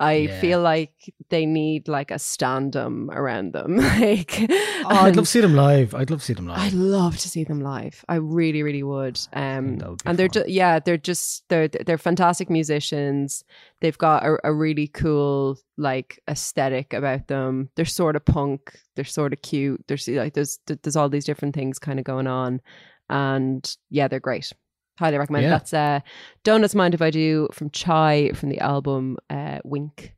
[0.00, 0.40] i Yeah.
[0.40, 0.92] feel like
[1.30, 4.40] they need like a stand-um around them like
[4.86, 5.94] Oh, I'd love to see them live.
[5.94, 6.58] I'd love to see them live.
[6.58, 8.04] I'd love to see them live.
[8.06, 9.18] I really, really would.
[9.32, 13.44] Um, would and they're just yeah, they're just they're they're fantastic musicians.
[13.80, 17.70] They've got a, a really cool like aesthetic about them.
[17.76, 18.78] They're sort of punk.
[18.94, 19.82] They're sort of cute.
[19.88, 22.60] There's like there's there's all these different things kind of going on,
[23.08, 24.52] and yeah, they're great.
[24.98, 25.44] Highly recommend.
[25.44, 25.50] Yeah.
[25.50, 26.00] That's uh,
[26.44, 30.14] Donuts Mind If I Do from Chai from the album uh, Wink.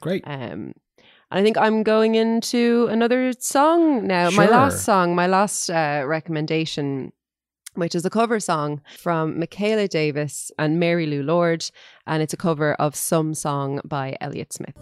[0.00, 0.22] Great.
[0.26, 0.74] Um,
[1.30, 4.30] and I think I'm going into another song now.
[4.30, 7.12] My last song, my last uh, recommendation,
[7.74, 11.70] which is a cover song from Mikaela Davis and Mary Lou Lord,
[12.06, 14.76] and it's a cover of Some Song by Elliott Smith.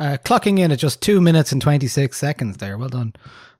[0.00, 2.76] Uh, clocking in at just two minutes and 26 seconds there.
[2.78, 3.12] Well done.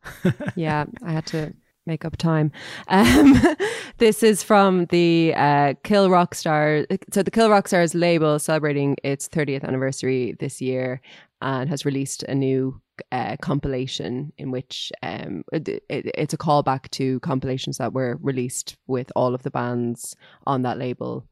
[0.57, 1.53] yeah, I had to
[1.87, 2.51] make up time.
[2.89, 3.35] Um,
[3.99, 6.87] this is from the uh, Kill Rockstar.
[7.13, 11.03] So the Kill Rock Stars label celebrating its 30th anniversary this year
[11.43, 12.81] and has released a new
[13.13, 18.77] uh, compilation in which um, it, it- it's a callback to compilations that were released
[18.87, 20.17] with all of the bands
[20.47, 21.27] on that label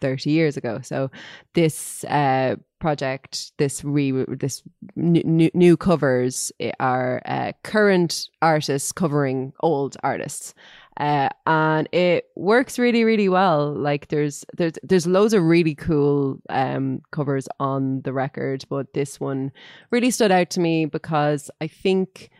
[0.00, 0.80] 30 years ago.
[0.82, 1.10] So
[1.54, 4.62] this uh, project, this re this
[4.94, 10.54] new, new, covers are uh, current artists covering old artists.
[10.98, 13.74] Uh, and it works really, really well.
[13.74, 19.20] Like there's there's there's loads of really cool um, covers on the record, but this
[19.20, 19.52] one
[19.90, 22.30] really stood out to me because I think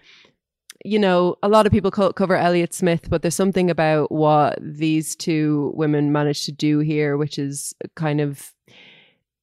[0.85, 4.59] you know, a lot of people co- cover Elliott Smith, but there's something about what
[4.61, 8.53] these two women managed to do here, which is kind of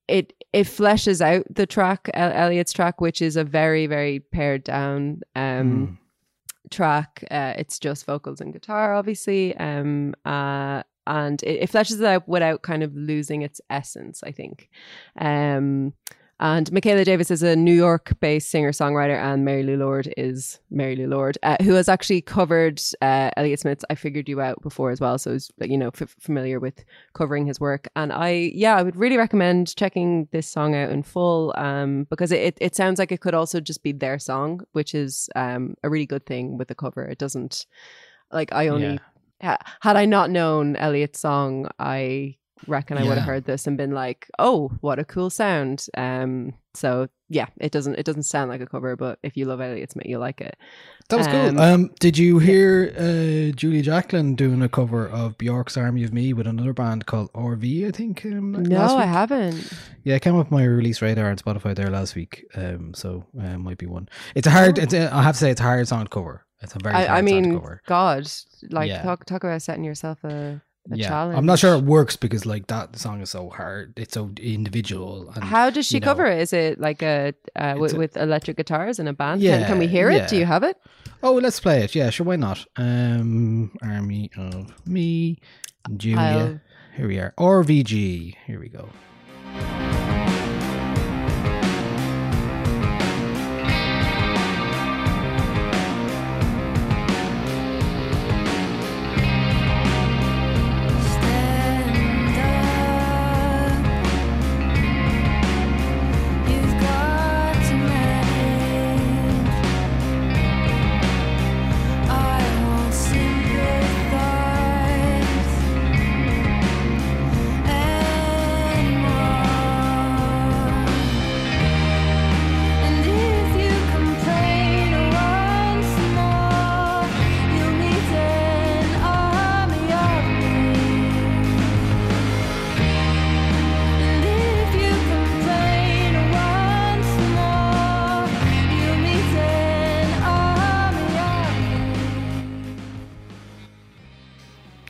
[0.07, 0.34] it.
[0.51, 5.21] It fleshes out the track, El- Elliott's track, which is a very, very pared down
[5.36, 5.97] um,
[6.69, 7.23] track.
[7.31, 12.27] Uh, it's just vocals and guitar, obviously, um, uh, and it, it fleshes it out
[12.27, 14.21] without kind of losing its essence.
[14.23, 14.69] I think.
[15.19, 15.93] Um,
[16.39, 20.59] and Mikaela Davis is a New York based singer songwriter, and Mary Lou Lord is
[20.71, 24.61] Mary Lou Lord, uh, who has actually covered uh, Elliott Smith's I Figured You Out
[24.61, 25.17] before as well.
[25.17, 27.88] So, is you know, f- familiar with covering his work.
[27.95, 32.31] And I, yeah, I would really recommend checking this song out in full um, because
[32.31, 35.89] it, it, sounds like it could also just be their song, which is um, a
[35.89, 37.03] really good thing with the cover.
[37.03, 37.67] It doesn't,
[38.31, 38.99] like, I only,
[39.41, 42.38] ha- had I not known Elliot's song, I
[42.68, 46.53] reckon I would have heard this and been like, "Oh, what a cool sound!" Um,
[46.74, 49.91] so yeah, it doesn't it doesn't sound like a cover, but if you love Elliott
[49.91, 50.55] Smith, you'll like it.
[51.09, 51.61] That was Um, cool.
[51.61, 56.34] Um, did you hear uh, Julia Jacklin doing a cover of Bjork's Army of Me
[56.34, 58.26] with another band called RV, I think?
[58.26, 59.72] Um, No, I haven't.
[60.03, 62.45] Yeah, it came up my release radar on Spotify there last week.
[62.55, 64.07] Um, so uh, might be one.
[64.36, 64.78] It's a hard.
[64.78, 66.45] It's a, I have to say, it's a hard to cover.
[66.61, 66.95] It's a very.
[66.95, 67.59] hard I, I mean.
[67.86, 68.32] God,
[68.70, 69.03] like Yeah.
[69.03, 70.61] talk talk about setting yourself a
[70.91, 71.38] a yeah, challenge.
[71.38, 73.93] I'm not sure it works because like that song is so hard.
[73.97, 75.31] It's so individual.
[75.36, 76.41] And, How does she you know, cover it?
[76.41, 79.41] Is it like a uh, with, a- with electric guitars and a band?
[79.41, 80.27] can, Yeah, can we hear it?
[80.29, 80.77] Do you have it?
[81.21, 81.95] Oh, let's play it.
[81.95, 82.25] Yeah, sure.
[82.25, 82.65] Why not?
[82.75, 85.39] Um, Army of Me,
[85.95, 86.19] Julia.
[86.19, 86.59] I'll-
[86.97, 87.34] Here we are.
[87.38, 88.36] RVG.
[88.45, 88.89] Here we go.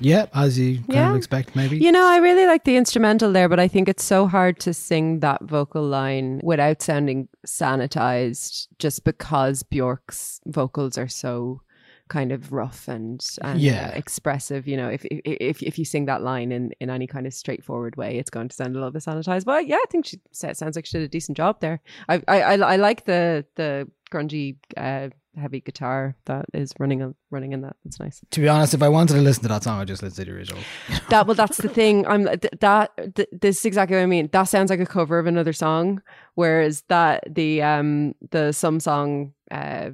[0.04, 1.10] Yeah, as you kind Yeah.
[1.12, 1.78] of expect, maybe.
[1.78, 4.74] You know, I really like the instrumental there, but I think it's so hard to
[4.74, 11.62] sing that vocal line without sounding sanitized just because Bjork's vocals are so
[12.10, 13.92] kind of rough and, and Yeah.
[13.94, 14.68] uh, expressive.
[14.68, 17.96] You know, if, if if you sing that line in, in any kind of straightforward
[17.96, 19.46] way, it's going to sound a little bit sanitized.
[19.46, 21.80] But yeah, I think she sounds like she did a decent job there.
[22.10, 27.14] I I, I, I like the the grungy uh, heavy guitar that is running a,
[27.32, 27.76] running in that.
[27.84, 28.22] That's nice.
[28.32, 30.32] To be honest, if I wanted to listen to that song, I'd just listen to
[30.32, 30.62] the original.
[31.10, 34.30] that well that's the thing i'm th- that th- this is exactly what i mean
[34.32, 36.02] that sounds like a cover of another song
[36.36, 39.90] whereas that the um the some song uh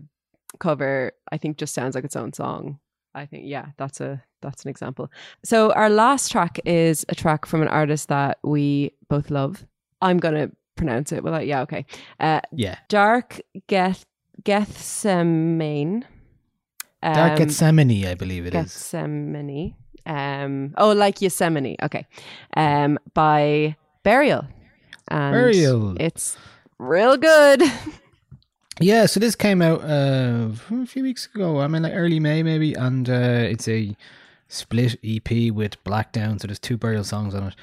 [0.60, 2.80] cover i think just sounds like its own song
[3.16, 5.12] i think yeah that's a that's an example
[5.44, 9.66] so our last track is a track from an artist that we both love
[10.02, 11.86] i'm gonna pronounce it without yeah okay
[12.20, 12.78] uh Yeah.
[12.88, 14.06] dark geth
[14.44, 16.06] gethsemane
[17.02, 18.62] Dark Um, Gethsemane, I believe it is.
[18.62, 19.74] Gethsemane.
[20.06, 21.78] Um, oh, like Yosemite.
[21.82, 22.06] Okay.
[22.58, 24.46] Um, by Burial.
[25.08, 25.96] And Burial.
[26.00, 26.38] It's
[26.78, 27.64] real good.
[28.82, 31.60] Yeah, so this came out uh, a few weeks ago.
[31.60, 33.94] I mean, like early May maybe, and uh, it's a
[34.48, 36.40] split EP with Blackdown.
[36.40, 37.56] So there's two burial songs on it.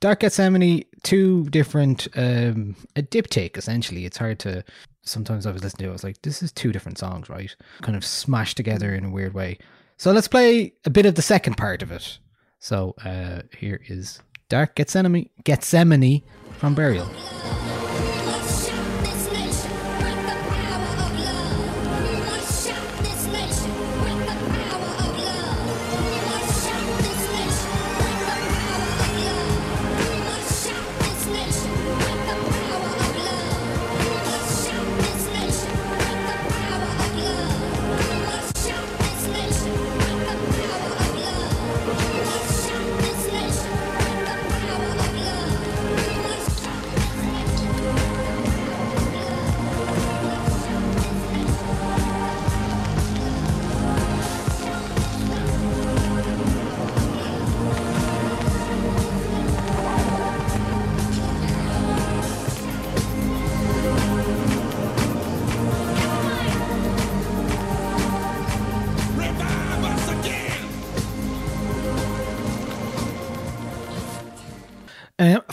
[0.00, 4.04] Dark Gethsemane, two different, um, a diptych essentially.
[4.04, 4.64] It's hard to.
[5.02, 7.54] Sometimes I was listening to it, I was like, this is two different songs, right?
[7.80, 9.58] Kind of smashed together in a weird way.
[9.96, 12.18] So let's play a bit of the second part of it.
[12.58, 14.20] So uh, here is
[14.50, 16.22] Dark Gethsemane, Gethsemane
[16.58, 17.08] from Burial.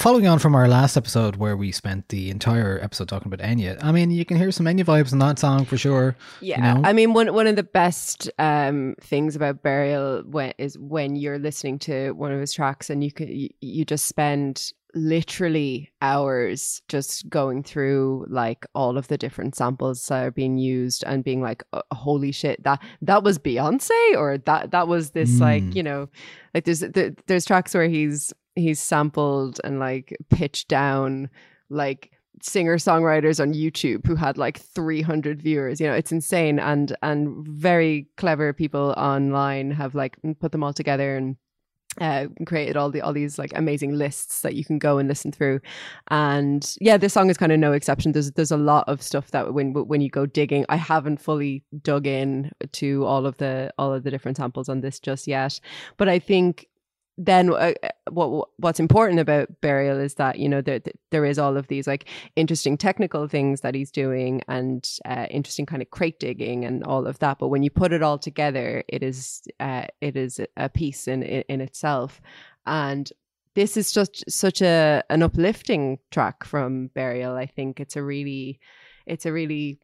[0.06, 3.76] Following on from our last episode where we spent the entire episode talking about Enya,
[3.84, 6.16] I mean, you can hear some Enya vibes in that song for sure.
[6.42, 6.88] Yeah, you know?
[6.88, 11.40] I mean one one of the best um, things about Burial when, is when you're
[11.40, 16.84] listening to one of his tracks and you could you, you just spend literally hours
[16.88, 21.42] just going through like all of the different samples that are being used and being
[21.42, 25.76] like "Oh, holy shit that that was Beyonce or that that was this like Mm.
[25.76, 26.10] you know
[26.54, 31.30] like there's there, there's tracks where he's he's sampled and like pitched down
[31.70, 35.80] like singer songwriters on YouTube who had like 300 viewers.
[35.80, 40.74] You know, it's insane, and and very clever people online have like put them all
[40.74, 41.38] together and
[42.02, 45.32] uh, created all the all these like amazing lists that you can go and listen
[45.32, 45.60] through.
[46.10, 48.12] And yeah, this song is kind of no exception.
[48.12, 51.64] There's there's a lot of stuff that when when you go digging, I haven't fully
[51.82, 55.60] dug in to all of the all of the different samples on this just yet,
[55.98, 56.68] but I think
[57.18, 61.40] then uh, uh, what what's important about burial is that you know there there is
[61.40, 65.90] all of these like interesting technical things that he's doing and uh, interesting kind of
[65.90, 67.40] crate digging and all of that.
[67.40, 71.24] But when you put it all together it is uh, it is a piece in,
[71.24, 72.22] in in itself.
[72.66, 73.10] And
[73.54, 77.36] this is just such a an uplifting track from burial.
[77.36, 78.60] I think it's a really
[79.06, 79.80] it's a really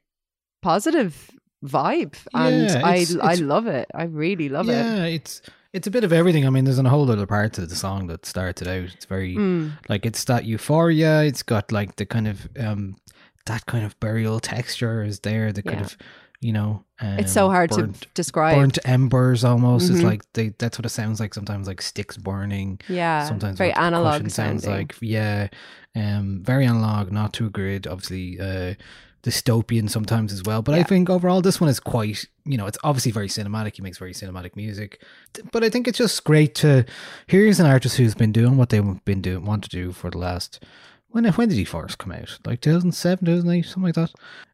[0.61, 1.31] positive
[1.63, 5.41] vibe and Yeah, i it's- i love it i really love it yeah, it's
[5.73, 6.45] it's a bit of everything.
[6.45, 8.89] I mean, there's a whole other part to the song that started out.
[8.93, 9.71] It's very Mm.
[9.87, 11.23] like it's that euphoria.
[11.23, 12.97] It's got like the kind of um
[13.45, 15.53] that kind of burial texture is there.
[15.53, 15.85] The kind Yeah.
[15.85, 15.97] of
[16.41, 19.89] you know, um, it's so hard burnt, to describe burnt embers almost.
[19.89, 20.03] It's Mhm.
[20.11, 22.79] like they that's what it sounds like sometimes, like sticks burning.
[22.89, 25.47] yeah sometimes very analog sounds like yeah
[25.95, 28.73] um very analog not too grid obviously uh
[29.23, 32.77] dystopian sometimes as well but i think overall this one is quite you know it's
[32.83, 35.01] obviously very cinematic he makes very cinematic music
[35.51, 36.83] but i think it's just great to
[37.27, 40.17] here's an artist who's been doing what they've been doing want to do for the
[40.17, 40.63] last
[41.11, 42.39] when when did he first come out?
[42.45, 44.11] Like 2007 2008 something like that?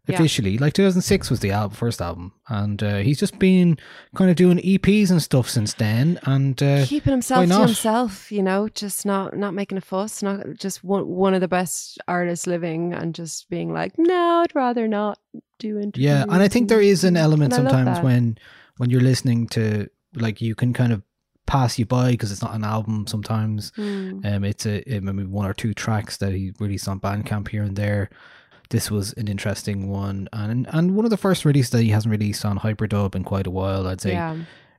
[0.08, 0.16] Yeah.
[0.16, 0.58] officially.
[0.58, 2.32] Like 2006 was the album first album.
[2.48, 3.78] And uh, he's just been
[4.16, 8.42] kind of doing eps and stuff since then and uh, keeping himself to himself you
[8.42, 12.48] know just not not making a fuss not just one, one of the best artists
[12.48, 15.20] living and just being like no i'd rather not
[15.60, 18.38] do interviews Yeah, and I think there is an element And I love sometimes when
[18.78, 21.02] when you're listening to like you can kind of
[21.48, 23.08] pass you by because it's not an album.
[23.08, 24.24] Sometimes Mm.
[24.26, 27.64] um, it's a it maybe one or two tracks that he released on Bandcamp here
[27.64, 28.10] and there.
[28.70, 32.12] This was an interesting one, and and one of the first releases that he hasn't
[32.12, 33.88] released on Hyperdub in quite a while.
[33.88, 34.36] I'd say yeah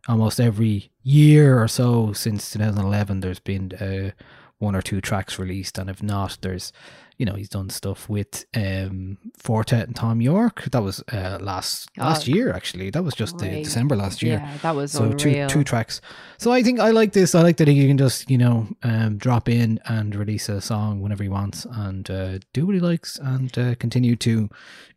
[0.06, 4.10] almost every year or so since 2011 there's been uh,
[4.58, 6.72] one or two tracks released and if not there's
[7.18, 10.64] you know he's done stuff with um Four Tet and Thom Yorke.
[10.70, 12.90] That was uh, last last Oh, year actually.
[12.90, 13.48] That was just the.
[13.62, 14.38] December last year.
[14.40, 15.48] Yeah that was so unreal.
[15.48, 16.00] two two tracks.
[16.38, 17.34] So I think I like this.
[17.34, 21.00] I like that he can just you know um drop in and release a song
[21.00, 24.48] whenever he wants and uh, do what he likes and uh, continue to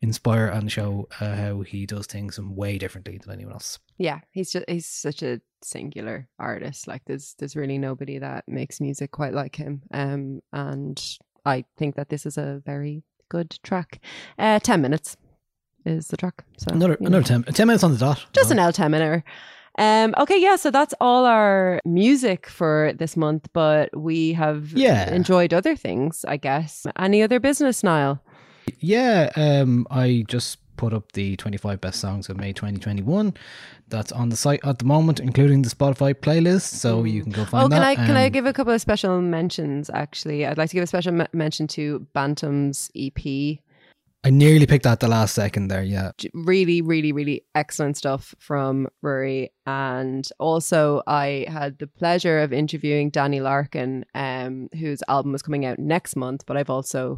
[0.02, 3.80] inspire and show uh, how he does things in way differently than anyone else.
[3.98, 6.88] Yeah he's just he's such a singular artist.
[6.88, 9.82] Like there's there's really nobody that makes music quite like him.
[9.92, 11.02] Um and
[11.46, 14.00] i think that this is a very good track
[14.40, 15.18] uh 10 minutes
[15.86, 17.18] is the track so another you know.
[17.18, 18.60] another 10, 10 minutes on the dot just an.
[18.60, 19.24] L 10 minute
[19.80, 25.14] um okay yeah so that's all our music for this month but we have Yeah.
[25.14, 28.20] enjoyed other things i guess any other business Niall
[28.80, 33.36] Yeah, um, I just put up the 25 best songs of May 2021.
[33.88, 37.46] That's on the site at the moment, including the Spotify playlist, so you can go
[37.46, 37.88] find oh can that.
[37.88, 40.84] i can i Um, give a couple of special mentions actually i'd like to give
[40.84, 41.84] a special m- mention to
[42.16, 43.22] Bantum's ep
[44.24, 45.82] I nearly picked that the last second there.
[45.82, 49.52] Yeah, really, really, really excellent stuff from Rory.
[49.66, 55.66] And also, I had the pleasure of interviewing Dani Larkin, um, whose album is coming
[55.66, 56.46] out next month.
[56.46, 57.18] But I've also,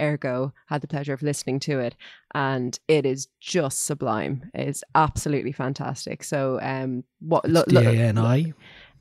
[0.00, 1.94] ergo, had the pleasure of listening to it,
[2.34, 4.50] and it is just sublime.
[4.54, 6.24] It's absolutely fantastic.
[6.24, 8.52] So, um, what lo- D lo- A N I.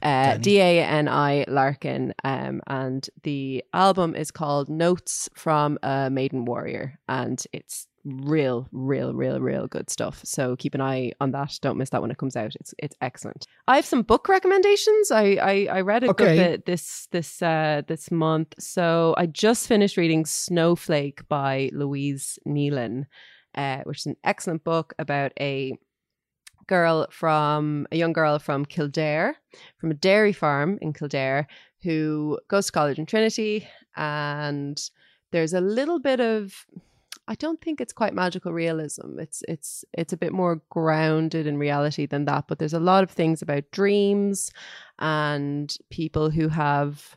[0.02, 0.06] uh,
[0.38, 0.42] Dani.
[0.42, 6.46] D A N I Larkin, um, and the album is called Notes from a Maiden
[6.46, 10.22] Warrior, and it's real, real, real, real good stuff.
[10.26, 11.58] So keep an eye on that.
[11.62, 12.56] Don't miss that when it comes out.
[12.60, 13.46] It's it's excellent.
[13.68, 15.12] I have some book recommendations.
[15.12, 16.26] I I, I read a Okay.
[16.26, 18.56] good bit this this uh, this month.
[18.60, 23.06] So I just finished reading Snowflake by Louise Nealon,
[23.56, 25.74] uh, which is an excellent book about a
[26.68, 29.36] girl from a young girl from Kildare,
[29.78, 31.48] from a dairy farm in Kildare,
[31.84, 34.82] who goes to college in Trinity, and
[35.32, 36.66] there's a little bit of
[37.28, 39.18] I don't think it's quite magical realism.
[39.20, 43.04] It's it's it's a bit more grounded in reality than that, but there's a lot
[43.04, 44.52] of things about dreams
[45.00, 47.16] and people who have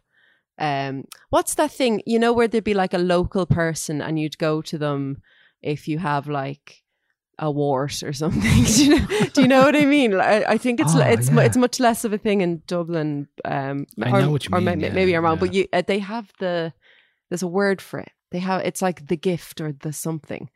[0.59, 4.39] um what's that thing, you know where there'd be like a local person and you'd
[4.39, 5.21] go to them
[5.63, 6.83] if you have like
[7.39, 8.65] a wart or something.
[8.65, 10.15] do, you know, do you know what I mean?
[10.15, 11.41] I, I think it's Oh, it's yeah.
[11.43, 13.29] it's much less of a thing in Dublin.
[13.45, 15.41] Um, I or, know what you or mean, may- yeah, maybe I'm wrong, yeah.
[15.41, 16.73] but you uh, they have the
[17.29, 18.13] there's a word for it.
[18.31, 20.51] They have it's like the gift or the something.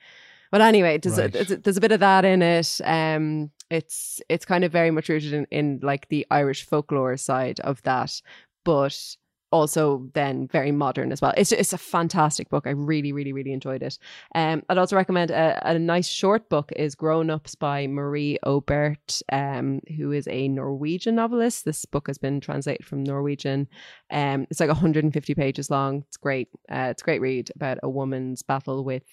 [0.51, 1.35] But anyway, there's, Right.
[1.35, 2.81] a, there's, a, bit of that in it.
[2.83, 7.61] Um, it's it's kind of very much rooted in, in like the Irish folklore side
[7.61, 8.21] of that,
[8.65, 9.17] but
[9.53, 11.35] also then very modern as well.
[11.37, 12.67] It's it's a fantastic book.
[12.67, 13.99] I really really really enjoyed it.
[14.35, 19.21] Um, I'd also recommend a, a nice short book is Grown Ups by Marie Aubert,
[19.33, 21.65] um, who is a Norwegian novelist.
[21.65, 23.69] This book has been translated from Norwegian.
[24.11, 26.05] Um, it's like 150 pages long.
[26.09, 26.49] It's great.
[26.71, 29.05] Uh, it's a great read about a woman's battle with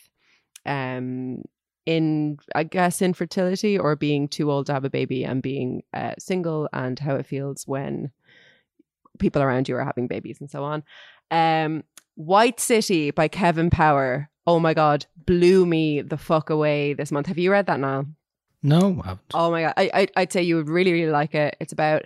[0.65, 1.41] um
[1.85, 6.13] in I guess infertility or being too old to have a baby and being uh,
[6.19, 8.11] single and how it feels when
[9.19, 10.83] people around you are having babies and so on.
[11.31, 11.83] Um,
[12.15, 14.29] White City by Kevin Power.
[14.45, 17.27] Oh my god, blew me the fuck away this month.
[17.27, 18.05] Have you read that now?
[18.63, 19.31] No, I haven't.
[19.33, 21.55] Oh my god, I, I I'd say you would really really like it.
[21.59, 22.05] It's about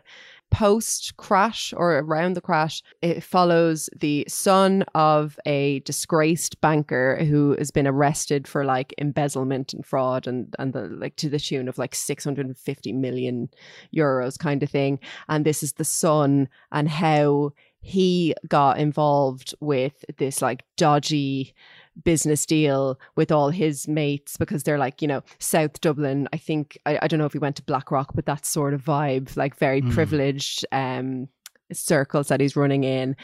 [0.52, 2.84] post crash or around the crash.
[3.02, 9.74] It follows the son of a disgraced banker who has been arrested for like embezzlement
[9.74, 13.50] and fraud and and the like to the tune of like 650 million
[13.96, 15.00] euros kind of thing.
[15.30, 21.54] And this is the son and how he got involved with this like dodgy
[22.04, 26.28] business deal with all his mates because they're like, you know, South Dublin.
[26.32, 28.84] I think I, I don't know if he went to Blackrock, but that sort of
[28.84, 29.92] vibe, like very Mm.
[29.94, 31.28] privileged um
[31.74, 33.16] circles that he's running in.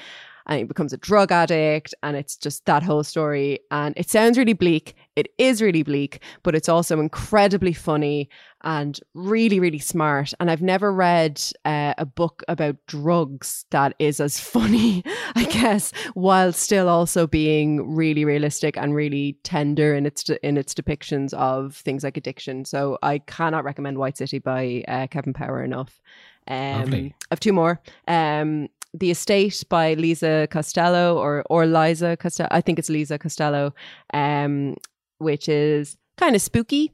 [0.48, 3.60] And he becomes a drug addict, and it's just that whole story.
[3.70, 4.96] And it sounds really bleak.
[5.16, 8.30] It is really bleak, but it's also incredibly funny
[8.64, 10.34] and really, really smart.
[10.40, 15.04] And I've never read uh, a book about drugs that is as funny,
[15.36, 20.74] I guess, while still also being really realistic and really tender in its in its
[20.74, 22.66] depictions of things like addiction.
[22.66, 26.00] So I cannot recommend White City by uh, Kevin Power enough.
[26.48, 26.94] Um.
[26.94, 27.82] I have two more.
[28.08, 28.70] Um,
[29.00, 32.50] the Estate by Lisa Costello or or Liza Costello.
[32.52, 33.74] I think it's Lisa Costello,
[34.14, 34.76] um,
[35.20, 36.92] which is kind of spooky.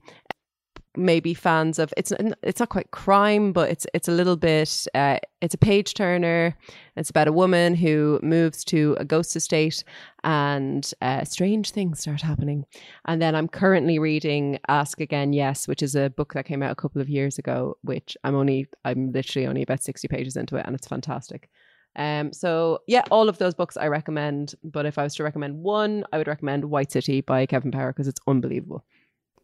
[0.96, 4.86] Maybe fans of it's it's not quite crime, but it's it's a little bit.
[4.94, 6.56] Uh, it's a page turner.
[6.96, 9.84] It's about a woman who moves to a ghost estate,
[10.24, 12.66] and uh, strange things start happening.
[13.06, 16.72] And then I'm currently reading Ask Again Yes, which is a book that came out
[16.72, 17.76] a couple of years ago.
[17.82, 21.50] Which I'm only I'm literally only about sixty pages into it, and it's fantastic.
[21.96, 24.56] Um, so yeah, all of those books I recommend.
[24.64, 27.92] But if I was to recommend one, I would recommend White City by Kevin Power
[27.92, 28.84] because it's unbelievable.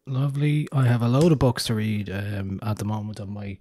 [0.06, 0.66] Lovely.
[0.72, 3.58] I have a load of books to read um, at the moment on my.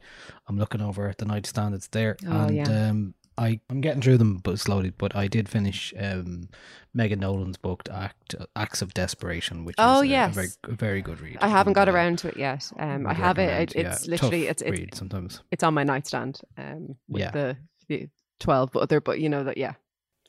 [0.48, 1.76] I'm looking over at the nightstand.
[1.76, 2.90] It's there, Oh, and yeah.
[2.90, 4.90] um, I I'm getting through them, but slowly.
[4.98, 6.50] But I did finish um,
[6.94, 10.32] Megan Nolan's book, Act Acts of Desperation, which Oh, is yes.
[10.32, 11.38] a very a very good read.
[11.42, 12.72] I haven't got around to it yet.
[12.80, 13.76] Um, I have it.
[13.76, 14.12] it it's yeah.
[14.12, 15.42] literally it's it's read sometimes.
[15.52, 16.42] it's on my nightstand.
[16.58, 17.32] Um, with Yeah.
[17.32, 18.10] the, the
[18.40, 19.74] twelve, but other, but you know that yeah,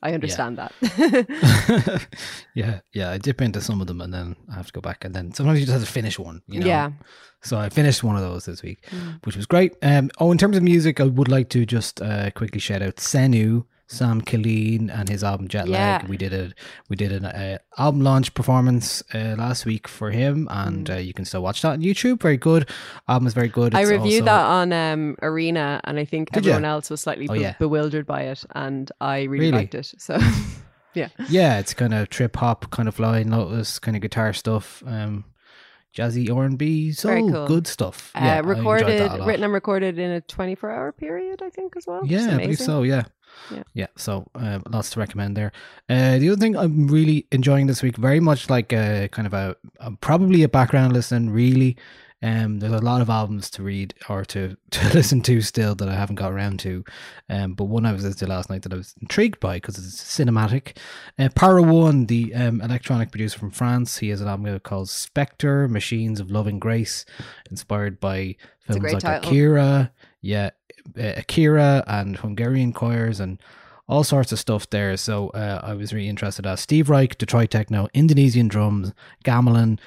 [0.02, 0.72] I understand that.
[2.54, 3.10] yeah, yeah.
[3.10, 5.32] I dip into some of them and then I have to go back, and then
[5.32, 6.42] sometimes you just have to finish one.
[6.46, 6.66] You know?
[6.66, 6.90] Yeah.
[7.42, 9.24] So I finished one of those this week, Mm.
[9.24, 9.74] which was great.
[9.82, 12.96] Um, oh, in terms of music, I would like to just uh, quickly shout out
[12.96, 16.02] Senu, Sam Killeen, and his album Jet Lag.
[16.02, 16.08] Yeah.
[16.08, 16.52] We did a
[16.88, 20.94] we did an uh, album launch performance uh, last week for him, and Mm.
[20.94, 22.22] uh, you can still watch that on YouTube.
[22.22, 22.68] Very good.
[23.08, 23.74] Album is very good.
[23.74, 27.26] I reviewed also- that on um, Arena, and I think Did everyone else was slightly
[27.28, 27.54] Oh, be- yeah.
[27.58, 29.50] bewildered by it, and I really, Really?
[29.52, 29.92] liked it.
[29.98, 30.18] So
[30.94, 34.84] yeah, yeah, it's kind of trip hop, kind of flying lotus, kind of guitar stuff.
[34.86, 35.24] Um,
[35.96, 37.46] jazzy R and B, so cool.
[37.48, 38.12] good stuff.
[38.14, 39.26] uh, Yeah, recorded, that a lot.
[39.26, 42.02] written and recorded in a twenty-four hour period, I think as well.
[42.06, 42.84] Yeah, I believe so.
[42.84, 43.02] Yeah,
[43.50, 43.62] Yeah.
[43.74, 43.86] yeah.
[43.96, 45.52] So um, lots to recommend there.
[45.88, 49.34] Uh, the other thing I'm really enjoying this week, very much like a kind of
[49.34, 51.30] a, a probably a background listen.
[51.30, 51.76] Really,
[52.22, 55.88] um, there's a lot of albums to read or to to listen to still that
[55.88, 56.84] I haven't got around to.
[57.28, 59.78] Um, but one I was listening to last night that I was intrigued by because
[59.78, 60.76] it's cinematic.
[61.18, 65.66] Uh, Para One, the um, electronic producer from France, he has an album called Spectre:
[65.68, 67.04] Machines of Loving Grace,
[67.50, 69.30] inspired by films like title.
[69.30, 70.50] Akira, yeah,
[70.98, 73.40] uh, Akira and Hungarian choirs and
[73.88, 74.96] all sorts of stuff there.
[74.96, 78.92] So uh, I was really interested as Steve Reich, Detroit Techno, Indonesian drums,
[79.24, 79.78] gamelan,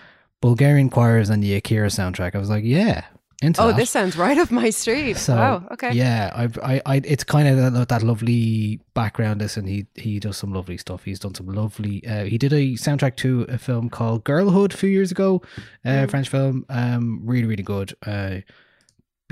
[0.42, 2.36] Bulgarian choirs, and the Akira soundtrack.
[2.36, 3.06] I was like, yeah,
[3.42, 3.78] into Oh, that.
[3.78, 5.16] this sounds right up my street.
[5.18, 5.68] So wow.
[5.72, 5.92] Okay.
[5.94, 9.40] yeah, I, I, I it's kind of that, that lovely background.
[9.40, 11.04] This and he he does some lovely stuff.
[11.06, 12.06] He's done some lovely.
[12.06, 15.42] Uh, he did a soundtrack to a film called Girlhood a few years ago,
[15.86, 16.66] uh, French film.
[16.70, 17.94] Um, really really good.
[18.06, 18.40] Uh,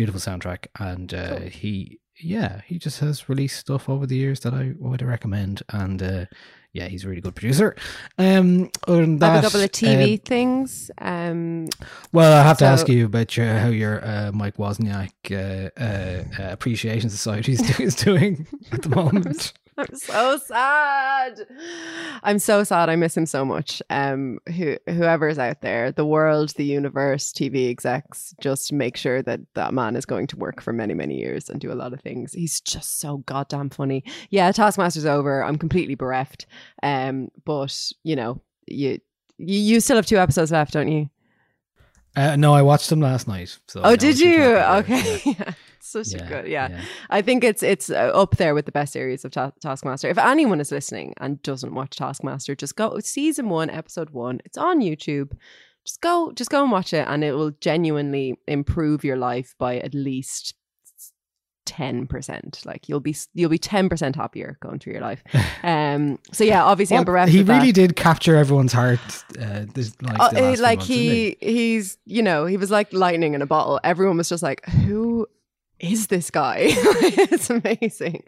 [0.01, 1.47] beautiful soundtrack, and uh, Cool.
[1.61, 6.01] he yeah he just has released stuff over the years that I would recommend, and
[6.01, 6.25] uh,
[6.73, 7.75] yeah, he's a really good producer.
[8.17, 10.89] Um, other than I have a couple of TV things.
[10.99, 11.67] Um,
[12.13, 16.23] well, I have to ask you about your, how your uh, Mike Wozniak uh, uh,
[16.41, 17.53] uh, Appreciation Society
[17.87, 19.53] is doing at the moment.
[19.77, 21.47] I'm so sad.
[22.23, 22.89] I'm so sad.
[22.89, 23.81] I miss him so much.
[23.89, 29.39] Um, who whoever's out there, the world, the universe, TV execs, just make sure that
[29.55, 32.01] that man is going to work for many, many years and do a lot of
[32.01, 32.33] things.
[32.33, 34.03] He's just so goddamn funny.
[34.29, 35.43] Yeah, Taskmaster's over.
[35.43, 36.45] I'm completely bereft.
[36.83, 38.99] Um, but you know, you
[39.37, 41.09] you, you still have two episodes left, don't you?
[42.15, 43.57] Uh, no, I watched them last night.
[43.67, 44.57] So Oh, did you?
[44.57, 45.21] Okay.
[45.25, 45.53] yeah.
[45.91, 46.69] Such Yeah, a good, yeah.
[46.69, 46.81] yeah.
[47.09, 50.09] I think it's it's uh, up there with the best series of Ta- Taskmaster.
[50.09, 54.39] If anyone is listening and doesn't watch Taskmaster, just go season one, episode one.
[54.45, 55.31] It's on YouTube.
[55.85, 59.77] Just go, just go and watch it, and it will genuinely improve your life by
[59.79, 60.53] at least
[61.65, 62.61] ten percent.
[62.65, 65.23] Like you'll be you'll be ten percent happier going through your life.
[65.63, 66.17] Um.
[66.31, 67.31] So yeah, obviously I'm bereft.
[67.31, 67.59] he of that.
[67.59, 68.99] really did capture everyone's heart.
[69.39, 73.43] Uh, this, like, Uh, like months, he, he's you know he was like lightning in
[73.43, 75.27] a bottle everyone was just like who
[75.81, 76.69] is this guy?
[77.33, 78.23] It's amazing.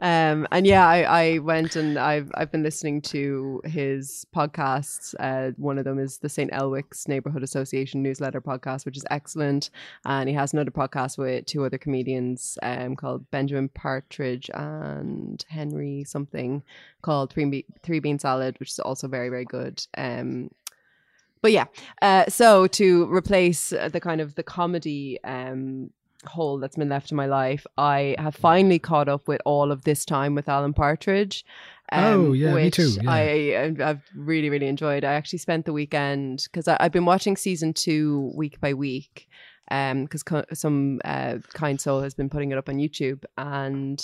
[0.00, 5.14] Um and yeah I, I went and I've I've been listening to his podcasts.
[5.20, 9.70] Uh one of them is the St Elwick's Neighborhood Association newsletter podcast which is excellent.
[10.04, 16.04] And he has another podcast with two other comedians um called Benjamin Partridge and Henry
[16.04, 16.62] something
[17.02, 19.86] called Three Be- Three Bean Salad which is also very very good.
[19.96, 20.50] Um
[21.42, 21.66] but yeah
[22.02, 25.90] uh, so to replace the kind of the comedy um,
[26.28, 29.84] hole that's been left in my life i have finally caught up with all of
[29.84, 31.44] this time with alan partridge
[31.92, 33.10] um, Oh, yeah, me too, yeah.
[33.10, 35.04] I, I've really, really enjoyed.
[35.04, 39.28] I actually spent the weekend because I've been watching season two week by week
[39.68, 43.24] because co- some uh, kind soul has been putting it up on YouTube.
[43.36, 44.02] And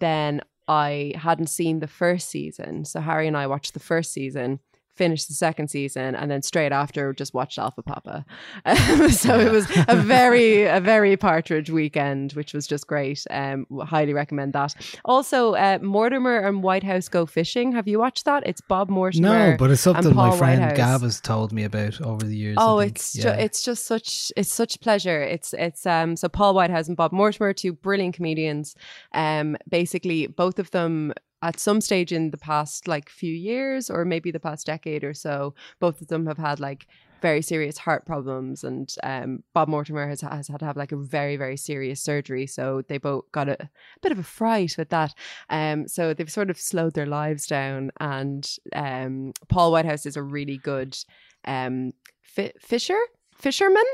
[0.00, 2.84] then I hadn't seen the first season.
[2.84, 4.60] So Harry and I watched the first season,
[4.94, 8.24] finished the second season, and then straight after just watched Alpha Papa.
[8.64, 13.24] Um, so it was a very, a very partridge weekend, which was just great.
[13.30, 14.74] Um, highly recommend that.
[15.04, 17.72] Also, uh, Mortimer and Whitehouse Go Fishing.
[17.72, 18.42] Have you watched that?
[18.46, 19.50] It's Bob Mortimer.
[19.50, 20.76] No, but it's something my friend Whitehouse.
[20.76, 22.56] Gav has told me about over the years.
[22.60, 23.22] Oh, it's yeah.
[23.22, 25.22] ju- it's just such it's such pleasure.
[25.22, 28.74] It's it's um so Paul Whitehouse and Bob Mortimer, two brilliant comedians.
[29.12, 31.12] Um, basically both of them
[31.42, 35.12] at some stage in the past like few years or maybe the past decade or
[35.12, 36.86] so, both of them have had like
[37.20, 40.96] very serious heart problems and um Bob Mortimer has has had to have like a
[40.96, 43.70] very very serious surgery so they both got a,
[44.02, 45.14] bit of a fright with that.
[45.48, 50.22] Um so they've sort of slowed their lives down and um Paul Whitehouse is a
[50.22, 50.96] really good
[51.44, 52.98] um fi- fisher?
[53.36, 53.84] Fisherman?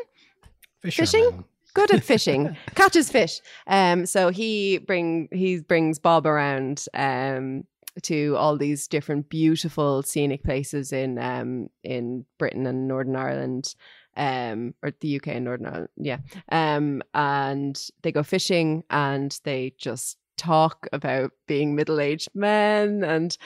[0.82, 1.44] Fishing
[1.78, 2.56] good at fishing.
[2.74, 3.40] Catches fish.
[3.66, 7.64] Um so he bring he brings bob around um
[8.02, 13.74] to all these different beautiful scenic places in um in britain and northern ireland
[14.16, 16.18] um or the uk and northern ireland yeah.
[16.50, 23.36] Um and they go fishing and they just talk about being middle-aged men and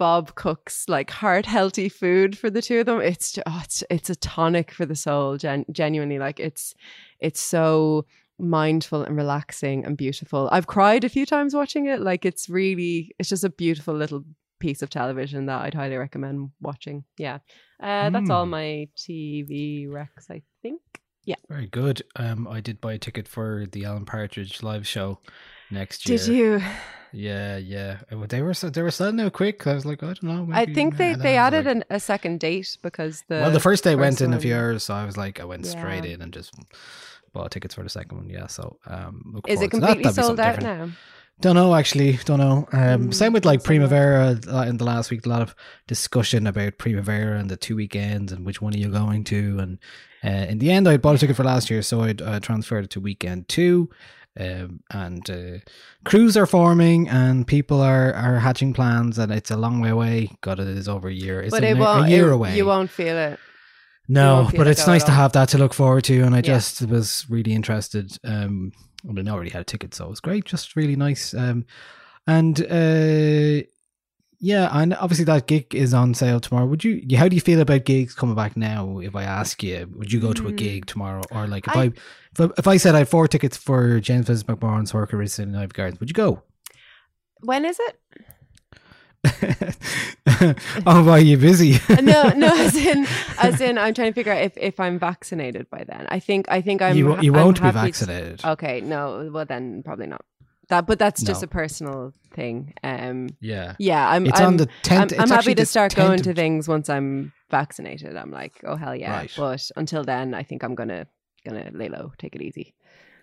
[0.00, 3.00] Bob cooks like heart healthy food for the two of them.
[3.00, 5.36] It's oh, it's it's a tonic for the soul.
[5.36, 6.74] Gen- genuinely, like it's
[7.20, 8.06] it's so
[8.38, 10.48] mindful and relaxing and beautiful.
[10.50, 12.00] I've cried a few times watching it.
[12.00, 14.24] Like it's really it's just a beautiful little
[14.58, 17.04] piece of television that I'd highly recommend watching.
[17.18, 17.38] Yeah,
[17.82, 18.50] uh, that's all Mm.
[18.50, 20.30] my TV recs.
[20.30, 20.80] I think.
[21.26, 21.36] Yeah.
[21.50, 22.02] Very good.
[22.16, 25.18] Um, I did buy a ticket for the Alan Partridge live show
[25.70, 26.18] next year.
[26.18, 26.62] Did you?
[27.12, 27.98] Yeah, yeah.
[28.28, 29.66] They were so- they were selling out quick.
[29.66, 30.48] I was like, I don't know.
[30.52, 33.84] I think they they added like- an, a second date because the well, the first
[33.84, 36.22] day went first in a few hours, so I was like, I went straight in
[36.22, 36.54] and just
[37.32, 38.28] bought tickets for the second one.
[38.30, 39.70] Yeah, so um, Is it that.
[39.70, 40.90] completely That'd sold out different.
[40.90, 40.96] now?
[41.40, 42.18] Don't know actually.
[42.26, 42.68] Don't know.
[42.72, 43.64] Um, Mm, same with like.
[43.64, 44.38] Primavera.
[44.52, 45.54] uh, In the last week, a lot of
[45.86, 49.58] discussion about Primavera and the two weekends and which one are you going to.
[49.58, 49.78] And
[50.22, 52.84] uh, in the end, I bought a ticket for last year, so I uh, transferred
[52.84, 53.88] it to weekend two.
[54.38, 55.58] Um, and uh,
[56.04, 60.30] crews are forming, and people are are hatching plans, and it's a long way away.
[60.40, 61.40] God, it is over a year.
[61.42, 62.08] It's but a, it a won't.
[62.10, 62.56] year it- away.
[62.56, 63.38] You won't feel it.
[64.08, 66.38] No, feel but it it's nice to have that to look forward to, and I
[66.38, 66.42] Yeah.
[66.54, 68.16] just was really interested.
[68.24, 68.72] Um,
[69.08, 70.44] I mean, I already had a ticket, so it was great.
[70.44, 71.32] Just really nice.
[71.34, 71.64] Um,
[72.26, 73.62] and uh,
[74.40, 76.66] yeah, and obviously that gig is on sale tomorrow.
[76.66, 77.02] Would you?
[77.16, 78.98] How do you feel about gigs coming back now?
[78.98, 80.56] If I ask you, would you go to a Mm.
[80.56, 81.92] gig tomorrow, or like if I- I,
[82.32, 85.50] if I if I said I had four tickets for James Vincent McMorrow's Horker Racing
[85.50, 86.42] in Iveagh Gardens, would you go?
[87.40, 87.96] When is it?
[90.86, 91.78] oh, why are you busy?
[92.00, 93.06] no, no, as in,
[93.38, 96.06] as in, I'm trying to figure out if, if I'm vaccinated by then.
[96.08, 96.96] I think, I think I'm.
[96.96, 98.44] you you I'm won't be happy to- vaccinated.
[98.44, 100.24] okay, no, well then probably not.
[100.70, 101.44] That, but that's just No.
[101.44, 102.74] a personal thing.
[102.82, 103.74] Um, Yeah.
[103.78, 104.26] yeah, I'm.
[104.26, 107.32] It's I'm, on the 10th I'm, I'm happy to start going to things once I'm
[107.50, 108.16] vaccinated.
[108.16, 109.12] I'm like, oh hell yeah!
[109.12, 109.32] Right.
[109.36, 111.06] But until then, I think I'm gonna
[111.44, 112.74] gonna lay low, take it easy.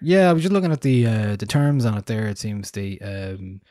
[0.02, 2.28] Yeah, I was just looking at the uh, the terms on it there.
[2.28, 3.61] It seems the um,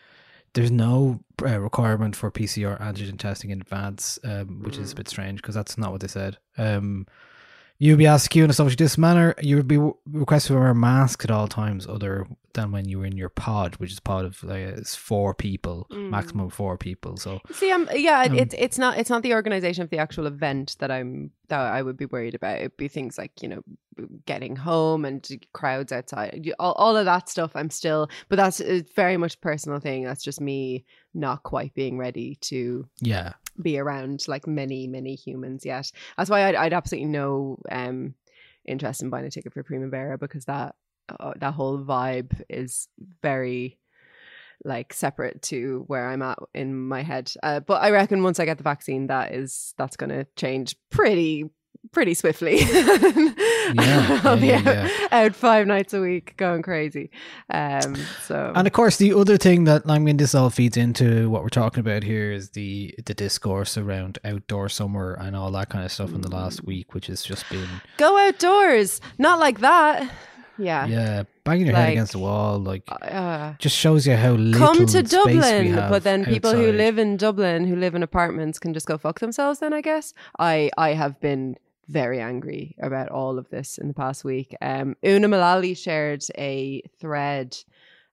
[0.55, 5.09] there's no uh, requirement for PCR antigen testing in advance, um, which is a bit
[5.09, 6.39] strange because that's not what they said.
[6.57, 7.07] Um,
[7.79, 9.35] you'll be asked to queue in a social distance manner.
[9.41, 9.79] You would be
[10.11, 12.27] requested to wear masks at all times, other
[12.57, 15.87] than when you were in your pod, which is pod of like, it's four people,
[15.91, 17.17] maximum four people.
[17.17, 20.27] So See, um, yeah, Um, it's it's not it's not the organization of the actual
[20.27, 22.59] event that I'm that I would be worried about.
[22.59, 23.63] It'd be things like you know
[24.27, 27.53] getting home and crowds outside, all, all of that stuff.
[27.55, 30.05] I'm still, but that's a very much personal thing.
[30.05, 30.85] That's just me
[31.15, 35.93] not quite being ready to yeah, be around like many many humans yet.
[36.17, 38.15] That's why I'd, I'd absolutely no um
[38.65, 40.75] interest in buying a ticket for Primavera because that
[41.09, 42.89] uh, that whole vibe is
[43.23, 43.79] very
[44.65, 47.33] like separate to where I'm at in my head.
[47.43, 50.77] Uh, but I reckon once I get the vaccine, that is that's going to change
[50.91, 51.51] pretty
[51.93, 52.61] pretty swiftly.
[53.75, 55.09] Yeah, I'll be yeah, out, yeah.
[55.11, 57.11] out five nights a week, going crazy.
[57.51, 61.29] Um, so And of course, the other thing that I mean, this all feeds into
[61.29, 65.69] what we're talking about here is the the discourse around outdoor summer and all that
[65.69, 69.59] kind of stuff in the last week, which has just been go outdoors, not like
[69.61, 70.09] that.
[70.59, 70.87] Yeah.
[70.87, 74.87] yeah banging your head against the wall, like Uh, just shows you how little come
[74.87, 78.87] to Dublin, but then people who live in Dublin, who live in apartments, can just
[78.87, 79.61] go fuck themselves.
[79.61, 81.57] Then I guess I I have been
[81.89, 84.55] very angry about all of this in the past week.
[84.61, 87.57] Um, Una Mullally shared a thread,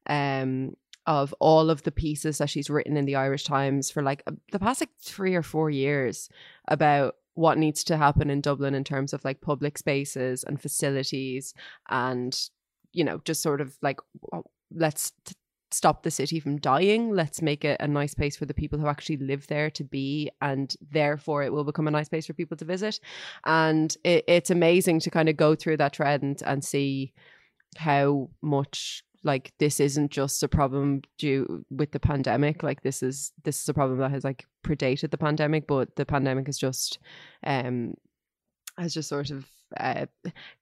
[0.07, 0.75] um.
[1.05, 4.31] Of all of the pieces that she's written in the Irish Times for like uh,
[4.53, 6.29] the past like three or four years
[6.69, 11.53] about what needs to happen in Dublin in terms of like public spaces and facilities
[11.89, 12.49] and
[12.91, 13.99] you know just sort of like
[14.71, 15.35] let's t-
[15.73, 17.11] stop the city from dying.
[17.11, 20.29] Let's make it a nice place for the people who actually live there to be
[20.41, 22.99] and therefore it will become a nice place for people to visit.
[23.45, 27.13] And it, it's amazing to kind of go through that trend and see
[27.75, 33.31] how much like this isn't just a problem due with the pandemic like this is
[33.43, 36.99] this is a problem that has like predated the pandemic but the pandemic has just
[37.45, 37.93] um
[38.77, 39.45] has just sort of
[39.77, 40.05] uh,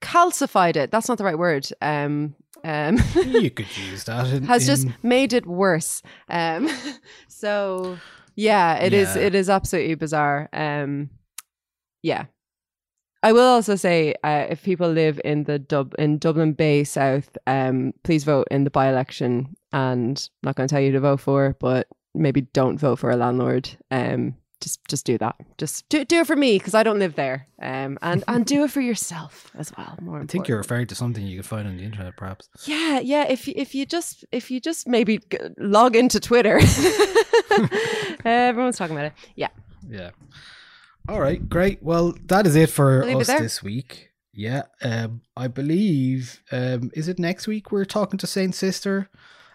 [0.02, 2.34] calcified it that's not the right word um
[2.64, 4.28] um you could use that.
[4.28, 6.70] In, has just made it worse um
[7.28, 7.98] so
[8.36, 9.16] yeah it is.
[9.16, 9.24] Yeah.
[9.24, 11.10] it is absolutely bizarre um
[12.04, 12.26] yeah
[13.24, 17.38] I will also say, uh, if people live in the Dub in Dublin Bay South,
[17.46, 19.56] um, please vote in the by-election.
[19.72, 23.12] And I'm not going to tell you to vote for, but maybe don't vote for
[23.12, 23.70] a landlord.
[23.92, 25.36] Um, just just do that.
[25.58, 27.48] Just do do it for me because I don't live there.
[27.62, 29.98] Um, and and do it for yourself as well.
[30.02, 32.48] More I think you're referring to something you can find on the internet, perhaps.
[32.66, 33.26] yeah, yeah.
[33.28, 35.20] If if you just if you just maybe
[35.58, 36.60] log into Twitter,
[38.26, 39.14] everyone's talking about it.
[39.36, 39.50] Yeah,
[39.90, 40.12] Yeah.
[41.10, 41.82] All right, great.
[41.82, 44.10] Well, that is it for We'll it us this week.
[44.34, 44.64] Yeah.
[44.82, 49.10] Um, I believe um, is it next week we're talking to Saint Sister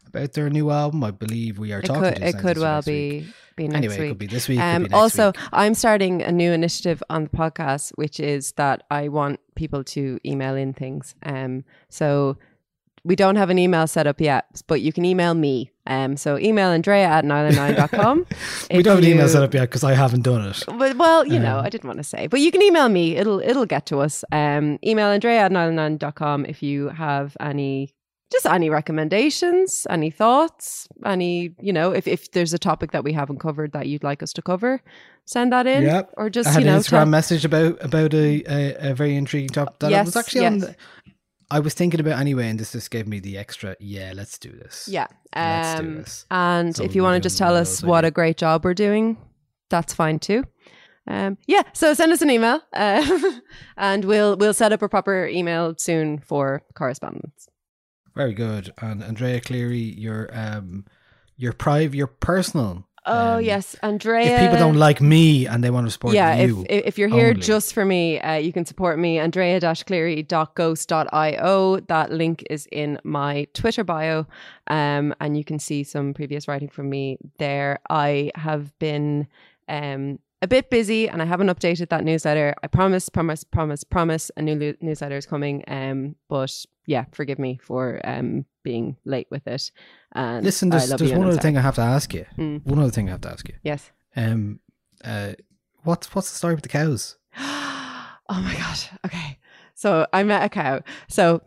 [0.06, 1.02] about their new album.
[1.02, 2.84] I believe we are it talking could it Saint could Sister well week.
[2.86, 3.90] be be next week.
[3.92, 5.36] Anyway, it could be this week, Um, also, week.
[5.52, 10.18] I'm starting a new initiative on the podcast, which is that I want people to
[10.26, 11.14] email in things.
[11.22, 12.36] Um, so
[13.06, 15.70] we don't have an email set up yet, but you can email me.
[15.86, 18.26] Um, so email Andrea at nialler9.com.
[18.72, 20.64] we don't have an email set up yet because I haven't done it.
[20.66, 23.16] But, well, you know, Um, I didn't want to say, but you can email me.
[23.16, 24.24] It'll it'll get to us.
[24.32, 27.92] Um, email Andrea at nialler9.com if you have any
[28.32, 33.12] just any recommendations, any thoughts, any you know, if if there's a topic that we
[33.12, 34.82] haven't covered that you'd like us to cover,
[35.24, 35.84] send that in.
[35.84, 36.14] Yep.
[36.16, 39.14] Or just I had you know, an Instagram message about about a, a, a very
[39.14, 40.58] intriguing topic that I was Yes, actually on.
[40.58, 40.76] The,
[41.50, 43.76] I was thinking about anyway, and this just gave me the extra.
[43.78, 44.88] Yeah, let's do this.
[44.90, 45.06] Yeah.
[45.34, 46.26] Let's do Um, this.
[46.30, 49.16] and So if you want to just tell us what a great job we're doing,
[49.70, 50.44] that's fine too.
[51.08, 53.20] Um, yeah, so send us an email, uh,
[53.76, 57.48] and we'll we'll set up a proper email soon for correspondence.
[58.16, 58.72] Very good.
[58.82, 60.84] And Andrea Cleary, your um,
[61.36, 62.88] your private, your personal.
[63.06, 64.34] Oh um, yes, Andrea.
[64.34, 67.08] If people don't like me and they want to support yeah, you, if if you're
[67.08, 67.40] here only.
[67.40, 69.18] just for me, uh, you can support me.
[69.18, 71.80] Andrea-cleary.ghost.io.
[71.80, 74.26] That link is in my Twitter bio,
[74.66, 77.78] um, and you can see some previous writing from me there.
[77.88, 79.28] I have been
[79.68, 82.56] um, a bit busy, and I haven't updated that newsletter.
[82.62, 84.32] I promise, promise, promise, promise.
[84.36, 85.62] A new lu- newsletter is coming.
[85.68, 89.70] Um, but yeah, forgive me for um being late with it.
[90.12, 90.70] And listen.
[90.70, 92.26] There's, there's one other thing I have to ask you.
[92.36, 92.66] Mm.
[92.66, 93.54] One other thing I have to ask you.
[93.62, 93.92] Yes.
[94.16, 94.58] Um,
[95.04, 95.34] uh,
[95.84, 97.16] what's what's the story with the cows?
[97.38, 98.78] oh my god.
[99.06, 99.38] Okay.
[99.74, 100.80] So I met a cow.
[101.08, 101.42] So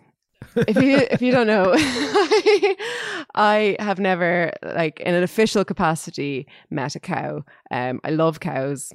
[0.56, 1.74] if you if you don't know,
[3.36, 7.44] I have never like in an official capacity met a cow.
[7.70, 8.94] Um, I love cows.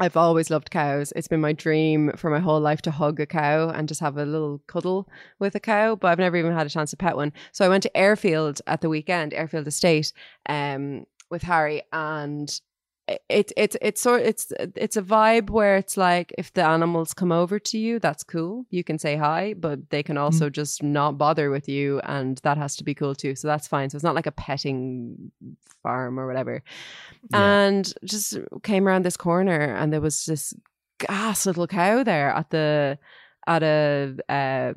[0.00, 1.12] I've always loved cows.
[1.16, 4.16] It's been my dream for my whole life to hug a cow and just have
[4.16, 5.08] a little cuddle
[5.40, 7.32] with a cow, but I've never even had a chance to pet one.
[7.50, 10.12] So I went to Airfield at the weekend, Airfield Estate,
[10.48, 12.60] um, with Harry, and
[13.28, 17.32] it it's it's sort it's it's a vibe where it's like if the animals come
[17.32, 18.66] over to you, that's cool.
[18.70, 22.58] You can say hi, but they can also just not bother with you, and that
[22.58, 23.34] has to be cool too.
[23.34, 23.90] So that's fine.
[23.90, 25.32] So it's not like a petting
[25.82, 26.62] farm or whatever.
[27.32, 30.54] And just came around this corner, and there was this
[30.98, 32.98] gas little cow there at the
[33.46, 34.74] at a uh,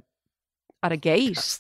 [0.83, 1.59] at a gate.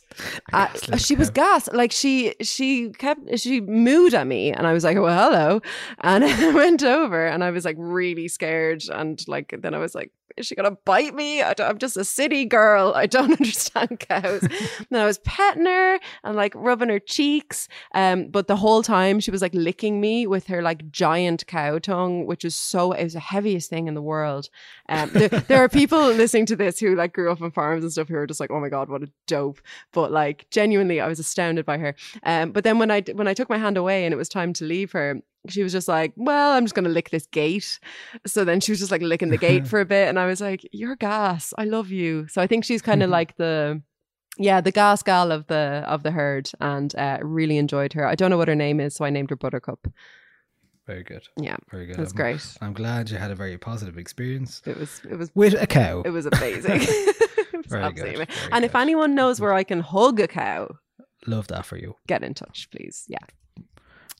[0.51, 0.67] Uh,
[0.97, 1.69] she was gas.
[1.71, 5.61] Like she she kept she mooed at me, and I was like, "Well, hello,"
[6.01, 9.95] and I went over, and I was like really scared, and like then I was
[9.95, 11.41] like, is she gonna bite me?
[11.41, 12.93] I I'm just a city girl.
[12.95, 14.43] I don't understand cows.
[14.89, 17.67] and I was petting her and like rubbing her cheeks.
[17.93, 21.79] Um, but the whole time she was like licking me with her like giant cow
[21.79, 24.49] tongue, which is so it was the heaviest thing in the world.
[24.89, 27.91] Um, there, there are people listening to this who like grew up on farms and
[27.91, 29.61] stuff who are just like, oh my god, what a dope.
[29.91, 31.95] But like genuinely, I was astounded by her.
[32.23, 34.53] Um, but then when I when I took my hand away and it was time
[34.53, 37.79] to leave her, she was just like, well, I'm just going to lick this gate.
[38.27, 40.07] So then she was just like licking the gate for a bit.
[40.07, 41.53] And I was like, you're gas.
[41.57, 42.27] I love you.
[42.27, 43.81] So I think she's kind of like the,
[44.37, 48.05] yeah, the gas gal of the, of the herd and uh, really enjoyed her.
[48.07, 48.95] I don't know what her name is.
[48.95, 49.87] So I named her Buttercup.
[50.87, 51.27] Very good.
[51.37, 51.57] Yeah.
[51.69, 51.95] Very good.
[51.95, 52.57] That's I'm- great.
[52.61, 56.01] I'm glad you had a very positive experience It was, it was, with a cow.
[56.05, 56.81] it was amazing.
[56.81, 60.75] it was Very good, very And if anyone knows where I can hug a cow,
[61.27, 61.95] Love that for you.
[62.07, 63.05] get in touch, please.
[63.07, 63.19] Yeah.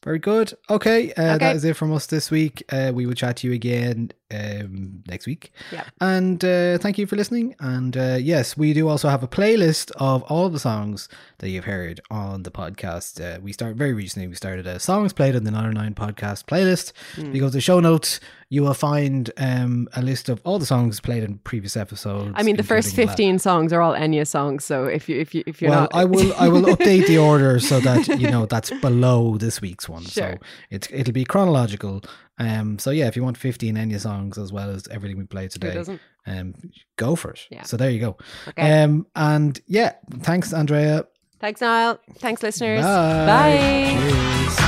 [0.03, 0.53] Very good.
[0.69, 1.38] Okay, uh, Okay.
[1.38, 2.64] that is it from us this week.
[2.69, 5.52] Uh, we will chat to you again um, next week.
[5.72, 5.84] Yeah.
[5.99, 7.53] And uh, thank you for listening.
[7.60, 11.07] And uh, yes, we do also have a playlist of all the songs
[11.38, 13.22] that you've heard on the podcast.
[13.23, 14.28] Uh, we started very recently.
[14.28, 16.94] We started a songs played on the 909 podcast playlist.
[17.18, 18.19] Go to the show notes,
[18.52, 22.34] you will find um, a list of all the songs played in previous episodes.
[22.36, 24.65] I mean, the first la- 15 songs are all Enya songs.
[24.65, 27.18] So if you, if you, if you're well, not, I will I will update the
[27.18, 30.03] order so that you know that's below this week's one.
[30.03, 30.34] Sure.
[30.34, 32.02] So it's it'll be chronological.
[32.40, 32.78] Um.
[32.78, 35.82] So yeah, if you want 15 Enya songs as well as everything we played today,
[36.28, 36.53] um,
[36.98, 37.48] go for it.
[37.49, 37.64] Yeah.
[37.64, 38.18] So there you go.
[38.49, 38.84] Okay.
[38.84, 39.07] Um.
[39.15, 41.06] And yeah, thanks, Andrea.
[41.40, 42.02] Thanks, Niall.
[42.15, 42.84] Thanks, listeners.
[42.84, 43.95] Bye.
[44.57, 44.68] Bye.